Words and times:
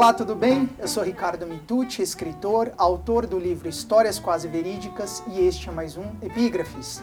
Olá, 0.00 0.14
tudo 0.14 0.34
bem? 0.34 0.66
Eu 0.78 0.88
sou 0.88 1.02
Ricardo 1.02 1.46
Mitucci, 1.46 2.00
escritor, 2.00 2.72
autor 2.78 3.26
do 3.26 3.38
livro 3.38 3.68
Histórias 3.68 4.18
Quase 4.18 4.48
Verídicas 4.48 5.22
e 5.26 5.46
este 5.46 5.68
é 5.68 5.72
mais 5.72 5.98
um 5.98 6.04
Epígrafes. 6.22 7.02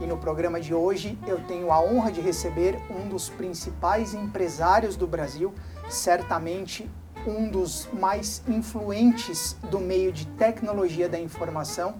E 0.00 0.06
no 0.06 0.16
programa 0.16 0.60
de 0.60 0.72
hoje 0.72 1.18
eu 1.26 1.40
tenho 1.40 1.72
a 1.72 1.80
honra 1.82 2.12
de 2.12 2.20
receber 2.20 2.78
um 2.88 3.08
dos 3.08 3.28
principais 3.28 4.14
empresários 4.14 4.94
do 4.94 5.08
Brasil, 5.08 5.52
certamente 5.88 6.88
um 7.26 7.48
dos 7.48 7.88
mais 7.92 8.44
influentes 8.46 9.56
do 9.68 9.80
meio 9.80 10.12
de 10.12 10.24
tecnologia 10.28 11.08
da 11.08 11.18
informação. 11.18 11.96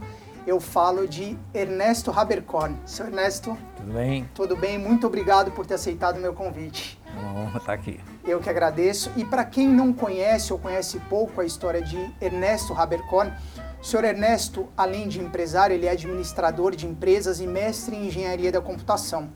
Eu 0.47 0.61
falo 0.61 1.09
de 1.09 1.37
Ernesto 1.53 2.13
Haberkorn. 2.13 2.77
Seu 2.87 3.07
Ernesto. 3.07 3.59
Tudo 3.77 3.93
bem? 3.93 4.31
Tudo 4.33 4.57
bem, 4.57 4.79
muito 4.79 5.09
obrigado 5.09 5.51
por 5.51 5.67
ter 5.67 5.75
aceitado 5.75 6.19
o 6.19 6.21
meu 6.21 6.33
convite. 6.33 7.01
É 7.05 7.19
uma 7.19 7.41
honra 7.41 7.59
estar 7.59 7.73
aqui. 7.73 7.99
Eu 8.27 8.41
que 8.41 8.51
agradeço. 8.51 9.11
E 9.17 9.25
para 9.25 9.45
quem 9.45 9.69
não 9.69 9.93
conhece 9.93 10.53
ou 10.53 10.59
conhece 10.59 10.99
pouco 11.09 11.41
a 11.41 11.45
história 11.45 11.81
de 11.81 11.97
Ernesto 12.21 12.75
Haberkorn, 12.75 13.33
o 13.81 13.85
senhor 13.85 14.05
Ernesto, 14.05 14.69
além 14.77 15.07
de 15.07 15.21
empresário, 15.21 15.75
ele 15.75 15.87
é 15.87 15.91
administrador 15.91 16.75
de 16.75 16.87
empresas 16.87 17.39
e 17.39 17.47
mestre 17.47 17.95
em 17.95 18.09
engenharia 18.09 18.51
da 18.51 18.61
computação. 18.61 19.31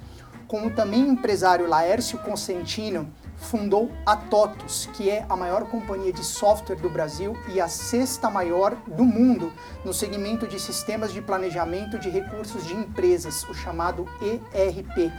Como 0.48 0.72
também 0.72 1.08
empresário 1.08 1.68
Laércio 1.68 2.18
Consentino, 2.18 3.08
fundou 3.36 3.92
a 4.04 4.16
TOTUS, 4.16 4.88
que 4.94 5.08
é 5.08 5.24
a 5.28 5.36
maior 5.36 5.66
companhia 5.70 6.12
de 6.12 6.24
software 6.24 6.74
do 6.74 6.90
Brasil 6.90 7.36
e 7.54 7.60
a 7.60 7.68
sexta 7.68 8.28
maior 8.28 8.74
do 8.88 9.04
mundo 9.04 9.52
no 9.84 9.94
segmento 9.94 10.48
de 10.48 10.58
sistemas 10.58 11.12
de 11.12 11.22
planejamento 11.22 11.96
de 11.98 12.10
recursos 12.10 12.66
de 12.66 12.74
empresas, 12.74 13.44
o 13.44 13.54
chamado 13.54 14.08
ERP. 14.20 15.12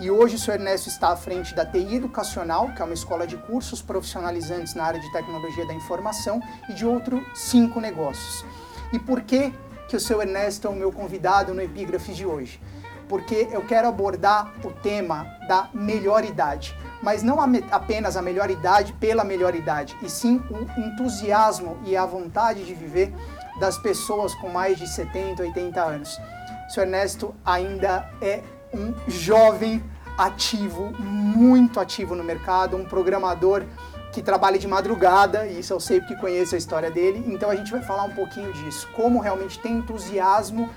E 0.00 0.10
hoje 0.10 0.36
o 0.36 0.38
senhor 0.38 0.58
Ernesto 0.58 0.88
está 0.88 1.10
à 1.10 1.16
frente 1.16 1.54
da 1.54 1.66
TI 1.66 1.96
Educacional, 1.96 2.72
que 2.74 2.80
é 2.80 2.84
uma 2.84 2.94
escola 2.94 3.26
de 3.26 3.36
cursos 3.36 3.82
profissionalizantes 3.82 4.74
na 4.74 4.84
área 4.84 5.00
de 5.00 5.12
tecnologia 5.12 5.66
da 5.66 5.74
informação, 5.74 6.40
e 6.68 6.72
de 6.72 6.86
outros 6.86 7.22
cinco 7.34 7.78
negócios. 7.78 8.44
E 8.92 8.98
por 8.98 9.20
que, 9.22 9.52
que 9.88 9.96
o 9.96 10.00
seu 10.00 10.22
Ernesto 10.22 10.66
é 10.66 10.70
o 10.70 10.74
meu 10.74 10.90
convidado 10.90 11.52
no 11.52 11.60
Epígrafe 11.60 12.14
de 12.14 12.24
hoje? 12.24 12.60
Porque 13.08 13.48
eu 13.52 13.62
quero 13.66 13.86
abordar 13.86 14.52
o 14.64 14.70
tema 14.70 15.26
da 15.46 15.68
melhor 15.74 16.24
idade, 16.24 16.74
mas 17.02 17.22
não 17.22 17.38
apenas 17.70 18.16
a 18.16 18.22
melhor 18.22 18.50
idade 18.50 18.94
pela 18.94 19.22
melhor 19.22 19.54
idade, 19.54 19.96
e 20.02 20.08
sim 20.08 20.42
o 20.50 20.80
entusiasmo 20.80 21.76
e 21.84 21.96
a 21.96 22.06
vontade 22.06 22.64
de 22.64 22.72
viver 22.72 23.12
das 23.60 23.76
pessoas 23.76 24.34
com 24.36 24.48
mais 24.48 24.78
de 24.78 24.88
70, 24.88 25.42
80 25.42 25.82
anos. 25.82 26.18
O 26.66 26.70
seu 26.72 26.84
Ernesto 26.84 27.34
ainda 27.44 28.10
é 28.22 28.42
um 28.72 28.94
jovem 29.08 29.82
ativo, 30.16 30.92
muito 30.98 31.80
ativo 31.80 32.14
no 32.14 32.24
mercado, 32.24 32.76
um 32.76 32.84
programador 32.84 33.64
que 34.12 34.20
trabalha 34.22 34.58
de 34.58 34.68
madrugada, 34.68 35.46
e 35.46 35.60
isso 35.60 35.72
eu 35.72 35.80
sei 35.80 36.00
porque 36.00 36.14
conheço 36.16 36.54
a 36.54 36.58
história 36.58 36.90
dele. 36.90 37.24
Então 37.26 37.50
a 37.50 37.56
gente 37.56 37.72
vai 37.72 37.82
falar 37.82 38.04
um 38.04 38.14
pouquinho 38.14 38.52
disso, 38.52 38.88
como 38.94 39.20
realmente 39.20 39.58
tem 39.58 39.78
entusiasmo 39.78 40.68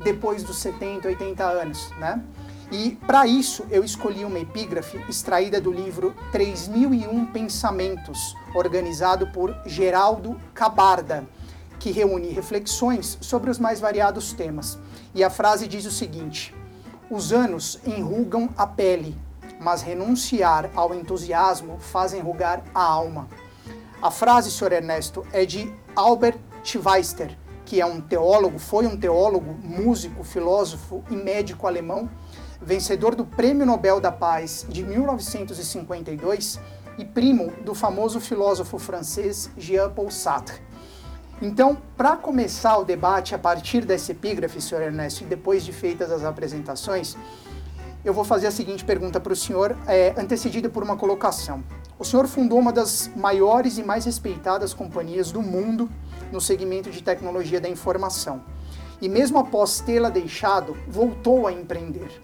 depois 0.00 0.42
dos 0.42 0.58
70, 0.58 1.08
80 1.08 1.44
anos, 1.44 1.90
né? 1.98 2.22
E 2.70 2.98
para 3.06 3.26
isso 3.26 3.66
eu 3.70 3.82
escolhi 3.82 4.24
uma 4.24 4.38
epígrafe 4.38 4.98
extraída 5.08 5.60
do 5.60 5.72
livro 5.72 6.14
3001 6.32 7.26
Pensamentos, 7.26 8.34
organizado 8.54 9.26
por 9.28 9.54
Geraldo 9.64 10.38
Cabarda, 10.54 11.26
que 11.78 11.90
reúne 11.90 12.28
reflexões 12.28 13.18
sobre 13.20 13.50
os 13.50 13.58
mais 13.58 13.80
variados 13.80 14.32
temas. 14.32 14.78
E 15.14 15.24
a 15.24 15.30
frase 15.30 15.66
diz 15.66 15.86
o 15.86 15.90
seguinte: 15.90 16.54
os 17.10 17.32
anos 17.32 17.78
enrugam 17.86 18.50
a 18.56 18.66
pele, 18.66 19.16
mas 19.60 19.82
renunciar 19.82 20.70
ao 20.74 20.94
entusiasmo 20.94 21.78
faz 21.78 22.12
enrugar 22.12 22.62
a 22.74 22.82
alma. 22.82 23.28
A 24.00 24.10
frase, 24.10 24.50
Sr. 24.50 24.72
Ernesto, 24.74 25.26
é 25.32 25.44
de 25.44 25.72
Albert 25.96 26.38
Schweitzer, 26.62 27.36
que 27.64 27.80
é 27.80 27.86
um 27.86 28.00
teólogo, 28.00 28.58
foi 28.58 28.86
um 28.86 28.96
teólogo, 28.96 29.56
músico, 29.62 30.22
filósofo 30.22 31.02
e 31.10 31.16
médico 31.16 31.66
alemão, 31.66 32.08
vencedor 32.60 33.14
do 33.14 33.24
Prêmio 33.24 33.66
Nobel 33.66 34.00
da 34.00 34.12
Paz 34.12 34.66
de 34.68 34.82
1952 34.82 36.60
e 36.98 37.04
primo 37.04 37.52
do 37.64 37.74
famoso 37.74 38.20
filósofo 38.20 38.78
francês 38.78 39.50
Jean-Paul 39.56 40.10
Sartre. 40.10 40.67
Então, 41.40 41.78
para 41.96 42.16
começar 42.16 42.76
o 42.78 42.84
debate 42.84 43.32
a 43.32 43.38
partir 43.38 43.84
desse 43.84 44.10
epígrafe, 44.10 44.60
senhor 44.60 44.82
Ernesto, 44.82 45.22
e 45.22 45.26
depois 45.26 45.64
de 45.64 45.72
feitas 45.72 46.10
as 46.10 46.24
apresentações, 46.24 47.16
eu 48.04 48.12
vou 48.12 48.24
fazer 48.24 48.48
a 48.48 48.50
seguinte 48.50 48.84
pergunta 48.84 49.20
para 49.20 49.32
o 49.32 49.36
senhor, 49.36 49.76
é, 49.86 50.14
antecedida 50.18 50.68
por 50.68 50.82
uma 50.82 50.96
colocação. 50.96 51.62
O 51.96 52.04
senhor 52.04 52.26
fundou 52.26 52.58
uma 52.58 52.72
das 52.72 53.08
maiores 53.14 53.78
e 53.78 53.84
mais 53.84 54.04
respeitadas 54.04 54.74
companhias 54.74 55.30
do 55.30 55.40
mundo 55.40 55.88
no 56.32 56.40
segmento 56.40 56.90
de 56.90 57.02
tecnologia 57.02 57.60
da 57.60 57.68
informação. 57.68 58.42
E 59.00 59.08
mesmo 59.08 59.38
após 59.38 59.80
tê-la 59.80 60.10
deixado, 60.10 60.76
voltou 60.88 61.46
a 61.46 61.52
empreender. 61.52 62.20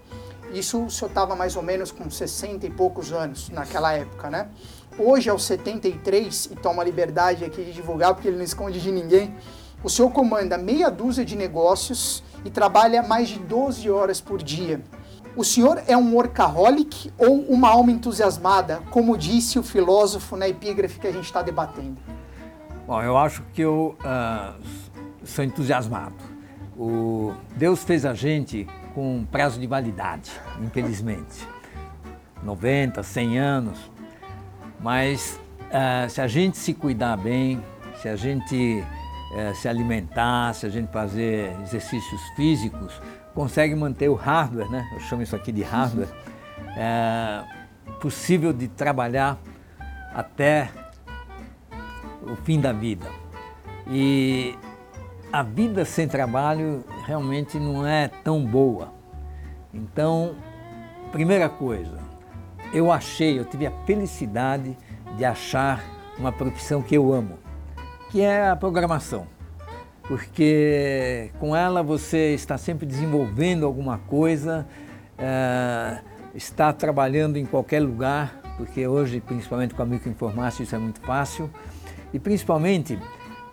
Isso 0.53 0.85
o 0.85 0.91
senhor 0.91 1.09
estava 1.09 1.35
mais 1.35 1.55
ou 1.55 1.63
menos 1.63 1.91
com 1.91 2.09
60 2.09 2.65
e 2.65 2.69
poucos 2.69 3.13
anos 3.13 3.49
naquela 3.49 3.93
época, 3.93 4.29
né? 4.29 4.49
Hoje, 4.97 5.29
aos 5.29 5.43
73, 5.43 6.49
e 6.51 6.55
toma 6.55 6.83
liberdade 6.83 7.43
aqui 7.43 7.63
de 7.63 7.73
divulgar 7.73 8.13
porque 8.13 8.29
ele 8.29 8.37
não 8.37 8.43
esconde 8.43 8.79
de 8.79 8.91
ninguém, 8.91 9.35
o 9.83 9.89
senhor 9.89 10.09
comanda 10.11 10.57
meia 10.57 10.89
dúzia 10.89 11.25
de 11.25 11.35
negócios 11.35 12.23
e 12.45 12.49
trabalha 12.49 13.03
mais 13.03 13.29
de 13.29 13.39
12 13.39 13.89
horas 13.89 14.21
por 14.21 14.41
dia. 14.41 14.81
O 15.35 15.43
senhor 15.43 15.83
é 15.85 15.97
um 15.97 16.15
workaholic 16.15 17.11
ou 17.17 17.41
uma 17.41 17.69
alma 17.69 17.91
entusiasmada, 17.91 18.81
como 18.89 19.17
disse 19.17 19.59
o 19.59 19.63
filósofo 19.63 20.37
na 20.37 20.47
epígrafe 20.47 20.97
que 20.97 21.07
a 21.07 21.11
gente 21.11 21.25
está 21.25 21.41
debatendo? 21.41 21.97
Bom, 22.87 23.01
eu 23.01 23.17
acho 23.17 23.43
que 23.53 23.61
eu 23.61 23.97
uh, 23.99 24.63
sou 25.25 25.43
entusiasmado. 25.43 26.15
O 26.77 27.33
Deus 27.57 27.83
fez 27.83 28.05
a 28.05 28.13
gente 28.13 28.65
com 28.93 29.17
um 29.17 29.25
prazo 29.25 29.59
de 29.59 29.67
validade, 29.67 30.31
infelizmente. 30.61 31.45
90, 32.41 33.03
100 33.03 33.39
anos. 33.39 33.91
Mas 34.85 35.41
uh, 35.61 36.07
se 36.07 36.21
a 36.21 36.27
gente 36.27 36.59
se 36.59 36.71
cuidar 36.71 37.17
bem, 37.17 37.59
se 38.03 38.07
a 38.07 38.15
gente 38.15 38.83
uh, 39.31 39.55
se 39.55 39.67
alimentar, 39.67 40.53
se 40.53 40.67
a 40.67 40.69
gente 40.69 40.91
fazer 40.91 41.59
exercícios 41.63 42.21
físicos, 42.35 42.93
consegue 43.33 43.73
manter 43.73 44.09
o 44.09 44.13
hardware, 44.13 44.69
né? 44.69 44.87
Eu 44.93 44.99
chamo 44.99 45.23
isso 45.23 45.35
aqui 45.35 45.51
de 45.51 45.63
hardware, 45.63 46.09
é 46.77 47.43
possível 47.99 48.53
de 48.53 48.67
trabalhar 48.67 49.39
até 50.13 50.69
o 52.21 52.35
fim 52.35 52.61
da 52.61 52.71
vida. 52.71 53.07
E 53.87 54.55
a 55.33 55.41
vida 55.41 55.83
sem 55.83 56.07
trabalho 56.07 56.85
realmente 57.07 57.57
não 57.57 57.87
é 57.87 58.07
tão 58.07 58.45
boa. 58.45 58.93
Então, 59.73 60.35
primeira 61.11 61.49
coisa, 61.49 61.97
eu 62.73 62.91
achei, 62.91 63.39
eu 63.39 63.45
tive 63.45 63.67
a 63.67 63.71
felicidade 63.85 64.77
de 65.17 65.25
achar 65.25 65.83
uma 66.17 66.31
profissão 66.31 66.81
que 66.81 66.95
eu 66.95 67.13
amo, 67.13 67.37
que 68.09 68.21
é 68.21 68.49
a 68.49 68.55
programação. 68.55 69.27
Porque 70.03 71.31
com 71.39 71.55
ela 71.55 71.81
você 71.81 72.33
está 72.33 72.57
sempre 72.57 72.85
desenvolvendo 72.85 73.65
alguma 73.65 73.97
coisa, 73.97 74.67
é, 75.17 75.99
está 76.33 76.71
trabalhando 76.71 77.37
em 77.37 77.45
qualquer 77.45 77.81
lugar, 77.81 78.39
porque 78.57 78.87
hoje, 78.87 79.19
principalmente 79.19 79.73
com 79.73 79.81
a 79.81 79.85
microinformática, 79.85 80.63
isso 80.63 80.75
é 80.75 80.77
muito 80.77 81.01
fácil. 81.01 81.49
E 82.13 82.19
principalmente 82.19 82.99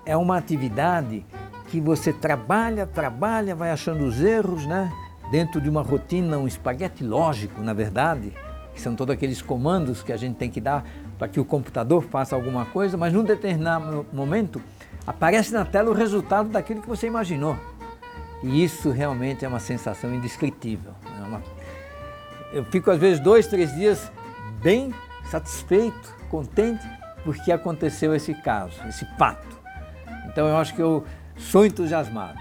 é 0.04 0.16
uma 0.16 0.36
atividade 0.36 1.24
que 1.68 1.80
você 1.80 2.12
trabalha, 2.12 2.86
trabalha, 2.86 3.54
vai 3.54 3.70
achando 3.70 4.04
os 4.04 4.22
erros, 4.22 4.66
né? 4.66 4.92
Dentro 5.30 5.60
de 5.60 5.70
uma 5.70 5.82
rotina, 5.82 6.36
um 6.36 6.46
espaguete 6.46 7.02
lógico, 7.02 7.62
na 7.62 7.72
verdade, 7.72 8.32
que 8.74 8.80
são 8.80 8.94
todos 8.94 9.12
aqueles 9.14 9.42
comandos 9.42 10.02
que 10.02 10.12
a 10.12 10.16
gente 10.16 10.36
tem 10.36 10.50
que 10.50 10.60
dar 10.60 10.84
para 11.18 11.28
que 11.28 11.38
o 11.38 11.44
computador 11.44 12.02
faça 12.02 12.34
alguma 12.34 12.64
coisa, 12.66 12.96
mas 12.96 13.12
num 13.12 13.24
determinado 13.24 14.06
momento 14.12 14.60
aparece 15.06 15.52
na 15.52 15.64
tela 15.64 15.90
o 15.90 15.94
resultado 15.94 16.48
daquilo 16.48 16.80
que 16.82 16.88
você 16.88 17.06
imaginou. 17.06 17.56
E 18.42 18.64
isso 18.64 18.90
realmente 18.90 19.44
é 19.44 19.48
uma 19.48 19.60
sensação 19.60 20.12
indescritível. 20.14 20.92
É 21.20 21.26
uma... 21.26 21.42
Eu 22.52 22.64
fico 22.64 22.90
às 22.90 22.98
vezes 22.98 23.20
dois, 23.20 23.46
três 23.46 23.72
dias 23.74 24.10
bem 24.62 24.92
satisfeito, 25.24 26.14
contente, 26.28 26.84
porque 27.24 27.52
aconteceu 27.52 28.14
esse 28.14 28.34
caso, 28.34 28.80
esse 28.88 29.04
fato. 29.16 29.60
Então 30.26 30.48
eu 30.48 30.56
acho 30.56 30.74
que 30.74 30.82
eu 30.82 31.04
sou 31.36 31.64
entusiasmado. 31.64 32.38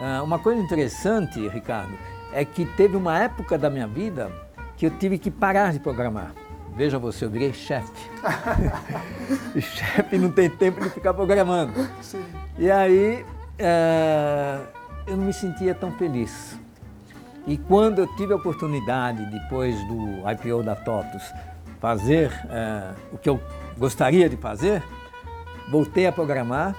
Ah, 0.00 0.22
uma 0.22 0.38
coisa 0.38 0.60
interessante, 0.60 1.46
Ricardo, 1.48 1.92
é 2.32 2.44
que 2.44 2.64
teve 2.64 2.96
uma 2.96 3.18
época 3.18 3.58
da 3.58 3.68
minha 3.68 3.86
vida 3.86 4.30
que 4.80 4.86
eu 4.86 4.90
tive 4.92 5.18
que 5.18 5.30
parar 5.30 5.74
de 5.74 5.78
programar. 5.78 6.32
Veja 6.74 6.98
você, 6.98 7.26
eu 7.26 7.30
virei 7.30 7.52
chefe. 7.52 7.92
e 9.54 9.60
chefe 9.60 10.16
não 10.16 10.30
tem 10.30 10.48
tempo 10.48 10.80
de 10.80 10.88
ficar 10.88 11.12
programando. 11.12 11.86
Sim. 12.00 12.24
E 12.58 12.70
aí 12.70 13.22
é, 13.58 14.58
eu 15.06 15.18
não 15.18 15.26
me 15.26 15.34
sentia 15.34 15.74
tão 15.74 15.92
feliz. 15.92 16.58
E 17.46 17.58
quando 17.58 17.98
eu 17.98 18.06
tive 18.16 18.32
a 18.32 18.36
oportunidade, 18.36 19.22
depois 19.26 19.76
do 19.86 20.22
IPO 20.30 20.62
da 20.62 20.74
TOTUS, 20.74 21.30
fazer 21.78 22.32
é, 22.48 22.94
o 23.12 23.18
que 23.18 23.28
eu 23.28 23.38
gostaria 23.76 24.30
de 24.30 24.38
fazer, 24.38 24.82
voltei 25.70 26.06
a 26.06 26.12
programar 26.12 26.74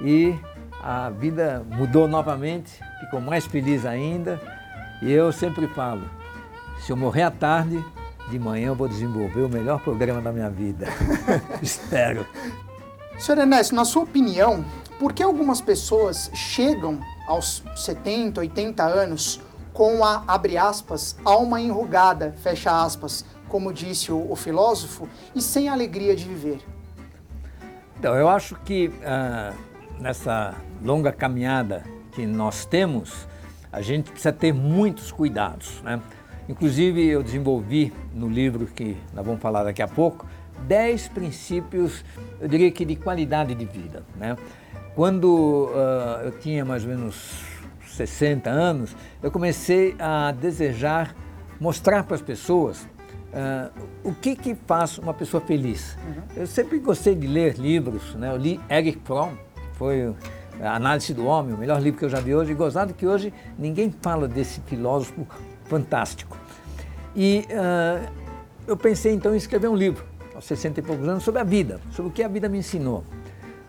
e 0.00 0.36
a 0.82 1.08
vida 1.08 1.64
mudou 1.70 2.08
novamente, 2.08 2.82
ficou 2.98 3.20
mais 3.20 3.46
feliz 3.46 3.86
ainda. 3.86 4.40
E 5.00 5.12
eu 5.12 5.30
sempre 5.30 5.68
falo, 5.68 6.02
se 6.82 6.90
eu 6.90 6.96
morrer 6.96 7.22
à 7.22 7.30
tarde, 7.30 7.82
de 8.28 8.38
manhã 8.38 8.68
eu 8.68 8.74
vou 8.74 8.88
desenvolver 8.88 9.42
o 9.42 9.48
melhor 9.48 9.80
programa 9.80 10.20
da 10.20 10.32
minha 10.32 10.50
vida. 10.50 10.86
Espero. 11.62 12.26
Senhor 13.18 13.38
Ernesto, 13.38 13.74
na 13.74 13.84
sua 13.84 14.02
opinião, 14.02 14.64
por 14.98 15.12
que 15.12 15.22
algumas 15.22 15.60
pessoas 15.60 16.28
chegam 16.34 16.98
aos 17.28 17.62
70, 17.76 18.40
80 18.40 18.82
anos 18.82 19.40
com 19.72 20.04
a, 20.04 20.24
abre 20.26 20.58
aspas, 20.58 21.16
alma 21.24 21.60
enrugada, 21.60 22.34
fecha 22.42 22.82
aspas, 22.82 23.24
como 23.48 23.72
disse 23.72 24.10
o, 24.10 24.30
o 24.30 24.34
filósofo, 24.34 25.08
e 25.34 25.40
sem 25.40 25.68
alegria 25.68 26.16
de 26.16 26.24
viver? 26.24 26.60
Então, 27.96 28.16
eu 28.16 28.28
acho 28.28 28.56
que 28.64 28.90
ah, 29.04 29.52
nessa 30.00 30.54
longa 30.82 31.12
caminhada 31.12 31.84
que 32.10 32.26
nós 32.26 32.64
temos, 32.64 33.28
a 33.70 33.80
gente 33.80 34.10
precisa 34.10 34.32
ter 34.32 34.52
muitos 34.52 35.12
cuidados. 35.12 35.80
Né? 35.82 36.00
Inclusive, 36.48 37.06
eu 37.06 37.22
desenvolvi 37.22 37.92
no 38.14 38.28
livro 38.28 38.66
que 38.66 38.96
nós 39.14 39.24
vamos 39.24 39.40
falar 39.40 39.64
daqui 39.64 39.82
a 39.82 39.88
pouco, 39.88 40.26
10 40.66 41.08
princípios, 41.08 42.04
eu 42.40 42.48
diria 42.48 42.70
que 42.70 42.84
de 42.84 42.96
qualidade 42.96 43.54
de 43.54 43.64
vida. 43.64 44.02
Né? 44.16 44.36
Quando 44.94 45.70
uh, 45.70 46.24
eu 46.24 46.32
tinha 46.32 46.64
mais 46.64 46.84
ou 46.84 46.90
menos 46.90 47.42
60 47.86 48.50
anos, 48.50 48.96
eu 49.22 49.30
comecei 49.30 49.94
a 49.98 50.32
desejar 50.32 51.14
mostrar 51.60 52.02
para 52.02 52.16
as 52.16 52.22
pessoas 52.22 52.82
uh, 52.82 53.70
o 54.02 54.12
que, 54.12 54.34
que 54.34 54.54
faz 54.66 54.98
uma 54.98 55.14
pessoa 55.14 55.40
feliz. 55.40 55.96
Uhum. 56.04 56.22
Eu 56.36 56.46
sempre 56.46 56.78
gostei 56.78 57.14
de 57.14 57.26
ler 57.26 57.54
livros, 57.54 58.14
né? 58.16 58.30
eu 58.32 58.36
li 58.36 58.60
Eric 58.68 59.00
Fromm, 59.04 59.34
foi 59.74 60.12
a 60.60 60.74
Análise 60.74 61.14
do 61.14 61.24
Homem, 61.24 61.54
o 61.54 61.58
melhor 61.58 61.80
livro 61.80 61.98
que 61.98 62.04
eu 62.04 62.10
já 62.10 62.20
vi 62.20 62.34
hoje, 62.34 62.52
e 62.52 62.54
gozado 62.54 62.92
que 62.94 63.06
hoje 63.06 63.32
ninguém 63.58 63.94
fala 64.02 64.26
desse 64.26 64.60
filósofo 64.62 65.26
fantástico. 65.72 66.36
E 67.16 67.46
uh, 67.48 68.12
eu 68.66 68.76
pensei 68.76 69.14
então 69.14 69.32
em 69.32 69.38
escrever 69.38 69.68
um 69.68 69.74
livro, 69.74 70.04
aos 70.34 70.44
60 70.44 70.80
e 70.80 70.82
poucos 70.82 71.08
anos, 71.08 71.22
sobre 71.22 71.40
a 71.40 71.44
vida, 71.44 71.80
sobre 71.90 72.10
o 72.10 72.12
que 72.12 72.22
a 72.22 72.28
vida 72.28 72.46
me 72.46 72.58
ensinou. 72.58 73.02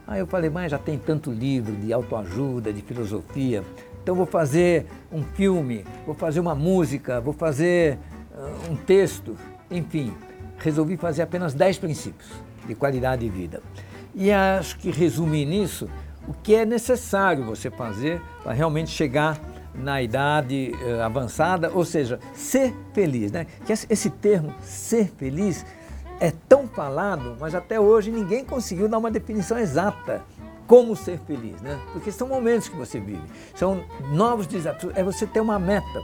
Aí 0.06 0.20
eu 0.20 0.28
falei, 0.28 0.50
mas 0.50 0.70
já 0.70 0.78
tem 0.78 0.98
tanto 0.98 1.32
livro 1.32 1.74
de 1.78 1.94
autoajuda, 1.94 2.74
de 2.74 2.82
filosofia, 2.82 3.64
então 4.02 4.16
vou 4.16 4.26
fazer 4.26 4.86
um 5.10 5.24
filme, 5.24 5.86
vou 6.06 6.14
fazer 6.14 6.42
uma 6.42 6.54
música, 6.54 7.22
vou 7.22 7.34
fazer 7.34 7.98
uh, 8.36 8.74
um 8.74 8.76
texto, 8.76 9.38
enfim. 9.72 10.14
Resolvi 10.58 10.98
fazer 10.98 11.22
apenas 11.22 11.54
10 11.54 11.78
princípios 11.78 12.30
de 12.68 12.76
qualidade 12.76 13.24
de 13.24 13.30
vida. 13.30 13.62
E 14.14 14.30
acho 14.30 14.78
que 14.78 14.92
resume 14.92 15.46
nisso 15.46 15.90
o 16.28 16.34
que 16.34 16.54
é 16.54 16.66
necessário 16.66 17.46
você 17.46 17.72
fazer 17.72 18.22
para 18.44 18.52
realmente 18.52 18.90
chegar 18.90 19.40
na 19.74 20.02
idade 20.02 20.72
uh, 20.81 21.02
avançada, 21.02 21.72
ou 21.74 21.84
seja, 21.84 22.20
ser 22.34 22.74
feliz. 22.94 23.31
Né? 23.31 23.48
Que 23.66 23.74
esse 23.74 24.10
termo, 24.10 24.54
ser 24.62 25.12
feliz, 25.18 25.66
é 26.20 26.31
tão 26.48 26.68
falado, 26.68 27.36
mas 27.40 27.54
até 27.56 27.80
hoje 27.80 28.12
ninguém 28.12 28.46
conseguiu 28.46 28.88
dar 28.88 28.98
uma 28.98 29.12
definição 29.12 29.58
exata 29.58 30.24
como 30.68 30.96
ser 30.96 31.20
feliz, 31.20 31.62
né? 31.62 31.80
Porque 31.92 32.12
são 32.12 32.28
momentos 32.28 32.70
que 32.70 32.75
você 32.75 33.00
vive, 33.00 33.24
são 33.54 33.84
novos 34.12 34.48
desafios, 34.48 34.94
é 34.96 35.04
você 35.04 35.28
ter 35.28 35.42
uma 35.42 35.60
meta. 35.60 36.02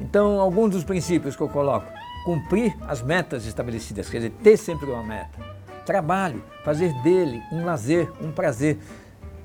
Então, 0.00 0.40
alguns 0.40 0.70
dos 0.70 0.84
princípios 0.84 1.34
que 1.34 1.42
eu 1.42 1.48
coloco, 1.48 1.86
cumprir 2.24 2.76
as 2.86 3.02
metas 3.02 3.46
estabelecidas, 3.46 4.08
quer 4.08 4.18
dizer, 4.18 4.30
ter 4.42 4.56
sempre 4.56 4.88
uma 4.90 5.02
meta. 5.02 5.38
Trabalho, 5.84 6.42
fazer 6.64 6.92
dele 7.02 7.42
um 7.50 7.64
lazer, 7.64 8.10
um 8.20 8.30
prazer. 8.30 8.78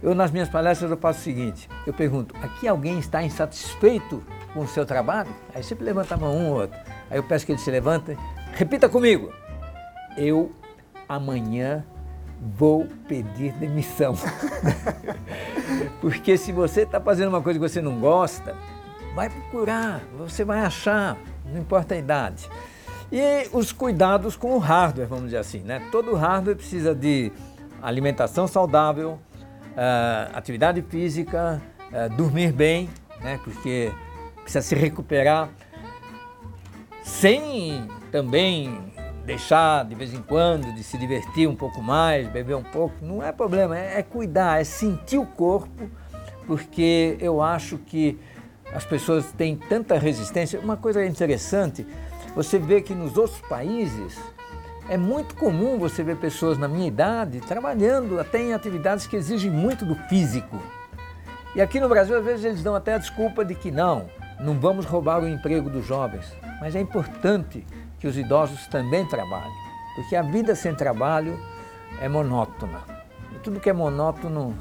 Eu, 0.04 0.14
nas 0.14 0.32
minhas 0.32 0.50
palestras, 0.50 0.92
eu 0.92 0.98
faço 0.98 1.22
o 1.22 1.24
seguinte, 1.24 1.70
eu 1.88 1.94
pergunto, 1.94 2.36
aqui 2.42 2.68
alguém 2.68 3.00
está 3.00 3.24
insatisfeito 3.24 4.22
com 4.54 4.60
o 4.60 4.68
seu 4.68 4.86
trabalho? 4.86 5.30
Aí 5.56 5.64
sempre 5.64 5.86
levanta 5.86 6.16
a 6.16 6.18
mão 6.18 6.36
um 6.36 6.50
ou 6.50 6.60
outro. 6.60 6.78
Aí 7.10 7.18
eu 7.18 7.24
peço 7.24 7.46
que 7.46 7.54
ele 7.54 7.60
se 7.60 7.72
levante, 7.72 8.18
repita 8.52 8.90
comigo. 8.90 9.32
Eu 10.18 10.52
amanhã 11.08 11.86
vou 12.58 12.86
pedir 13.08 13.54
demissão. 13.54 14.14
Porque 16.02 16.38
se 16.38 16.52
você 16.52 16.82
está 16.82 17.00
fazendo 17.00 17.30
uma 17.30 17.42
coisa 17.42 17.58
que 17.58 17.70
você 17.70 17.82
não 17.82 17.98
gosta, 17.98 18.54
vai 19.16 19.30
procurar, 19.30 20.02
você 20.18 20.44
vai 20.44 20.60
achar, 20.60 21.18
não 21.46 21.62
importa 21.62 21.96
a 21.96 21.98
idade. 21.98 22.50
E 23.10 23.48
os 23.54 23.72
cuidados 23.72 24.36
com 24.36 24.54
o 24.54 24.58
hardware, 24.58 25.08
vamos 25.08 25.26
dizer 25.26 25.38
assim, 25.38 25.60
né? 25.60 25.82
Todo 25.94 26.14
hardware 26.14 26.58
precisa 26.58 26.94
de 26.94 27.32
alimentação 27.82 28.48
saudável, 28.48 29.18
uh, 29.74 30.36
atividade 30.36 30.82
física, 30.84 31.62
uh, 31.92 32.16
dormir 32.16 32.52
bem, 32.52 32.90
né? 33.22 33.40
Porque 33.44 33.92
precisa 34.42 34.62
se 34.62 34.76
recuperar, 34.76 35.50
sem 37.04 37.88
também 38.12 38.94
deixar 39.26 39.86
de 39.86 39.96
vez 39.96 40.14
em 40.14 40.22
quando, 40.22 40.74
de 40.74 40.84
se 40.84 40.98
divertir 40.98 41.48
um 41.48 41.56
pouco 41.56 41.82
mais, 41.82 42.28
beber 42.28 42.56
um 42.56 42.64
pouco, 42.64 42.96
não 43.02 43.24
é 43.24 43.32
problema, 43.32 43.78
é, 43.78 44.00
é 44.00 44.04
cuidar, 44.04 44.60
é 44.60 44.64
sentir 44.64 45.18
o 45.18 45.26
corpo, 45.26 45.90
porque 46.46 47.18
eu 47.20 47.42
acho 47.42 47.78
que 47.78 48.20
as 48.74 48.86
pessoas 48.86 49.32
têm 49.32 49.56
tanta 49.56 49.98
resistência. 49.98 50.60
Uma 50.60 50.76
coisa 50.76 51.06
interessante, 51.06 51.86
você 52.36 52.58
vê 52.58 52.82
que 52.82 52.94
nos 52.94 53.18
outros 53.18 53.40
países 53.42 54.20
é 54.90 54.98
muito 54.98 55.36
comum 55.36 55.78
você 55.78 56.04
ver 56.04 56.18
pessoas 56.18 56.58
na 56.58 56.68
minha 56.68 56.88
idade 56.88 57.40
trabalhando 57.42 58.20
até 58.20 58.42
em 58.42 58.54
atividades 58.54 59.08
que 59.08 59.16
exigem 59.16 59.50
muito 59.50 59.86
do 59.86 59.96
físico. 60.08 60.62
E 61.56 61.62
aqui 61.62 61.80
no 61.80 61.88
Brasil, 61.88 62.18
às 62.18 62.26
vezes, 62.26 62.46
eles 62.46 62.64
dão 62.64 62.76
até 62.76 62.96
a 62.96 62.98
desculpa 62.98 63.46
de 63.46 63.56
que 63.56 63.72
não, 63.72 64.10
não 64.40 64.60
vamos 64.60 64.86
roubar 64.86 65.22
o 65.22 65.28
emprego 65.28 65.70
dos 65.70 65.86
jovens. 65.86 66.26
Mas 66.60 66.76
é 66.76 66.82
importante 66.82 67.66
que 68.00 68.08
os 68.08 68.18
idosos 68.18 68.68
também 68.68 69.06
trabalhem, 69.06 69.54
porque 69.96 70.16
a 70.16 70.22
vida 70.22 70.56
sem 70.56 70.76
trabalho 70.76 71.40
é 72.02 72.10
monótona. 72.10 72.82
E 73.32 73.40
tudo 73.40 73.60
que 73.60 73.70
é 73.70 73.74
monótono 73.74 74.58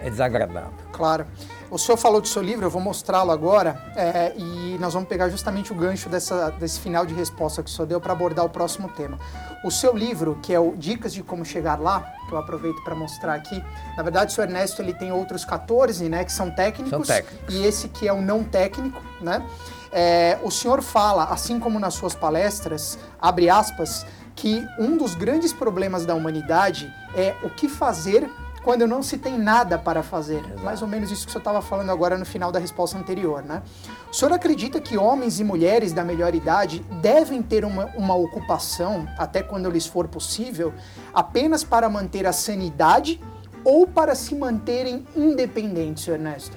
é 0.00 0.08
desagradável. 0.08 0.87
Claro. 0.98 1.24
O 1.70 1.78
senhor 1.78 1.96
falou 1.96 2.20
do 2.20 2.26
seu 2.26 2.42
livro, 2.42 2.66
eu 2.66 2.70
vou 2.70 2.82
mostrá-lo 2.82 3.30
agora 3.30 3.80
é, 3.94 4.32
e 4.36 4.76
nós 4.80 4.94
vamos 4.94 5.08
pegar 5.08 5.28
justamente 5.28 5.70
o 5.70 5.76
gancho 5.76 6.08
dessa, 6.08 6.50
desse 6.50 6.80
final 6.80 7.06
de 7.06 7.14
resposta 7.14 7.62
que 7.62 7.70
o 7.70 7.72
senhor 7.72 7.86
deu 7.86 8.00
para 8.00 8.12
abordar 8.12 8.44
o 8.44 8.48
próximo 8.48 8.88
tema. 8.88 9.16
O 9.64 9.70
seu 9.70 9.94
livro, 9.96 10.38
que 10.42 10.52
é 10.52 10.58
o 10.58 10.74
Dicas 10.76 11.12
de 11.12 11.22
Como 11.22 11.44
Chegar 11.44 11.78
Lá, 11.78 12.00
que 12.26 12.32
eu 12.32 12.38
aproveito 12.38 12.82
para 12.82 12.96
mostrar 12.96 13.34
aqui, 13.34 13.62
na 13.96 14.02
verdade 14.02 14.32
o 14.32 14.34
senhor 14.34 14.48
Ernesto 14.48 14.82
ele 14.82 14.92
tem 14.92 15.12
outros 15.12 15.44
14, 15.44 16.08
né, 16.08 16.24
que 16.24 16.32
são 16.32 16.50
técnicos, 16.50 16.90
são 16.90 17.02
técnicos. 17.02 17.54
e 17.54 17.64
esse 17.64 17.88
que 17.88 18.08
é 18.08 18.12
o 18.12 18.20
não 18.20 18.42
técnico, 18.42 19.00
né? 19.20 19.46
É, 19.92 20.38
o 20.42 20.50
senhor 20.50 20.82
fala, 20.82 21.24
assim 21.24 21.60
como 21.60 21.78
nas 21.78 21.94
suas 21.94 22.14
palestras, 22.14 22.98
abre 23.20 23.48
aspas, 23.48 24.04
que 24.34 24.66
um 24.78 24.96
dos 24.96 25.14
grandes 25.14 25.52
problemas 25.52 26.04
da 26.04 26.14
humanidade 26.14 26.92
é 27.14 27.34
o 27.42 27.50
que 27.50 27.68
fazer 27.68 28.28
quando 28.62 28.86
não 28.86 29.02
se 29.02 29.18
tem 29.18 29.38
nada 29.38 29.78
para 29.78 30.02
fazer. 30.02 30.38
Exato. 30.38 30.62
Mais 30.62 30.82
ou 30.82 30.88
menos 30.88 31.10
isso 31.10 31.24
que 31.24 31.30
o 31.30 31.32
senhor 31.32 31.40
estava 31.40 31.62
falando 31.62 31.90
agora 31.90 32.16
no 32.16 32.24
final 32.24 32.50
da 32.50 32.58
resposta 32.58 32.98
anterior, 32.98 33.42
né? 33.42 33.62
O 34.10 34.14
senhor 34.14 34.32
acredita 34.32 34.80
que 34.80 34.96
homens 34.96 35.40
e 35.40 35.44
mulheres 35.44 35.92
da 35.92 36.04
melhor 36.04 36.34
idade 36.34 36.80
devem 37.02 37.42
ter 37.42 37.64
uma, 37.64 37.86
uma 37.96 38.14
ocupação, 38.14 39.08
até 39.18 39.42
quando 39.42 39.70
lhes 39.70 39.86
for 39.86 40.08
possível, 40.08 40.72
apenas 41.14 41.64
para 41.64 41.88
manter 41.88 42.26
a 42.26 42.32
sanidade 42.32 43.20
ou 43.64 43.86
para 43.86 44.14
se 44.14 44.34
manterem 44.34 45.06
independentes, 45.16 46.04
senhor 46.04 46.16
Ernesto? 46.16 46.56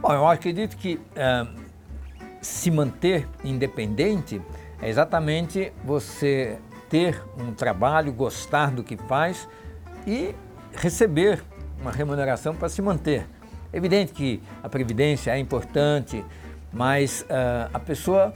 Bom, 0.00 0.12
eu 0.12 0.26
acredito 0.26 0.76
que 0.76 0.94
uh 0.94 1.66
se 2.46 2.70
manter 2.70 3.28
independente 3.42 4.40
é 4.80 4.88
exatamente 4.88 5.72
você 5.84 6.58
ter 6.88 7.20
um 7.36 7.52
trabalho, 7.52 8.12
gostar 8.12 8.70
do 8.70 8.84
que 8.84 8.96
faz 8.96 9.48
e 10.06 10.32
receber 10.76 11.42
uma 11.80 11.90
remuneração 11.90 12.54
para 12.54 12.68
se 12.68 12.80
manter. 12.80 13.26
É 13.72 13.76
evidente 13.76 14.12
que 14.12 14.42
a 14.62 14.68
previdência 14.68 15.30
é 15.30 15.38
importante, 15.38 16.24
mas 16.72 17.22
uh, 17.22 17.70
a 17.72 17.78
pessoa 17.78 18.34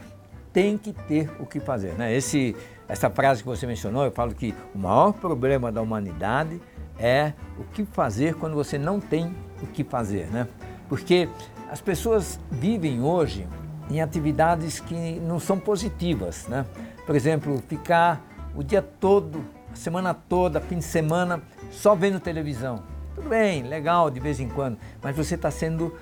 tem 0.53 0.77
que 0.77 0.93
ter 0.93 1.31
o 1.39 1.47
que 1.47 1.61
fazer. 1.61 1.93
Né? 1.95 2.15
Esse, 2.15 2.57
essa 2.89 3.09
frase 3.09 3.43
que 3.43 3.49
você 3.49 3.67
mencionou, 3.67 4.05
eu 4.05 4.11
falo 4.11 4.35
que 4.35 4.55
o 4.75 4.79
maior 4.79 5.13
problema 5.13 5.71
da 5.71 5.81
humanidade 5.81 6.61
é 6.99 7.33
o 7.59 7.65
que 7.65 7.85
fazer 7.85 8.35
quando 8.35 8.55
você 8.55 8.79
não 8.79 9.01
tem 9.01 9.35
o 9.63 9.67
que 9.67 9.85
fazer. 9.85 10.27
Né? 10.27 10.47
Porque 10.89 11.29
as 11.71 11.81
pessoas 11.81 12.41
vivem 12.51 13.01
hoje 13.01 13.47
em 13.91 14.01
atividades 14.01 14.81
que 14.81 15.21
não 15.21 15.39
são 15.39 15.59
positivas, 15.59 16.47
né? 16.49 16.65
Por 17.07 17.17
exemplo, 17.17 17.61
ficar 17.69 18.25
o 18.55 18.63
dia 18.63 18.83
todo, 18.83 19.45
a 19.73 19.77
semana 19.77 20.15
toda, 20.15 20.61
fim 20.61 20.79
de 20.79 20.85
semana, 20.85 21.43
só 21.71 21.95
vendo 21.95 22.21
televisão. 22.21 22.83
Tudo 23.15 23.29
bem, 23.29 23.63
legal 23.63 24.11
de 24.11 24.21
vez 24.21 24.41
em 24.41 24.49
quando, 24.49 24.79
mas 25.03 25.17
você 25.17 25.35
está 25.35 25.51
sendo 25.51 25.95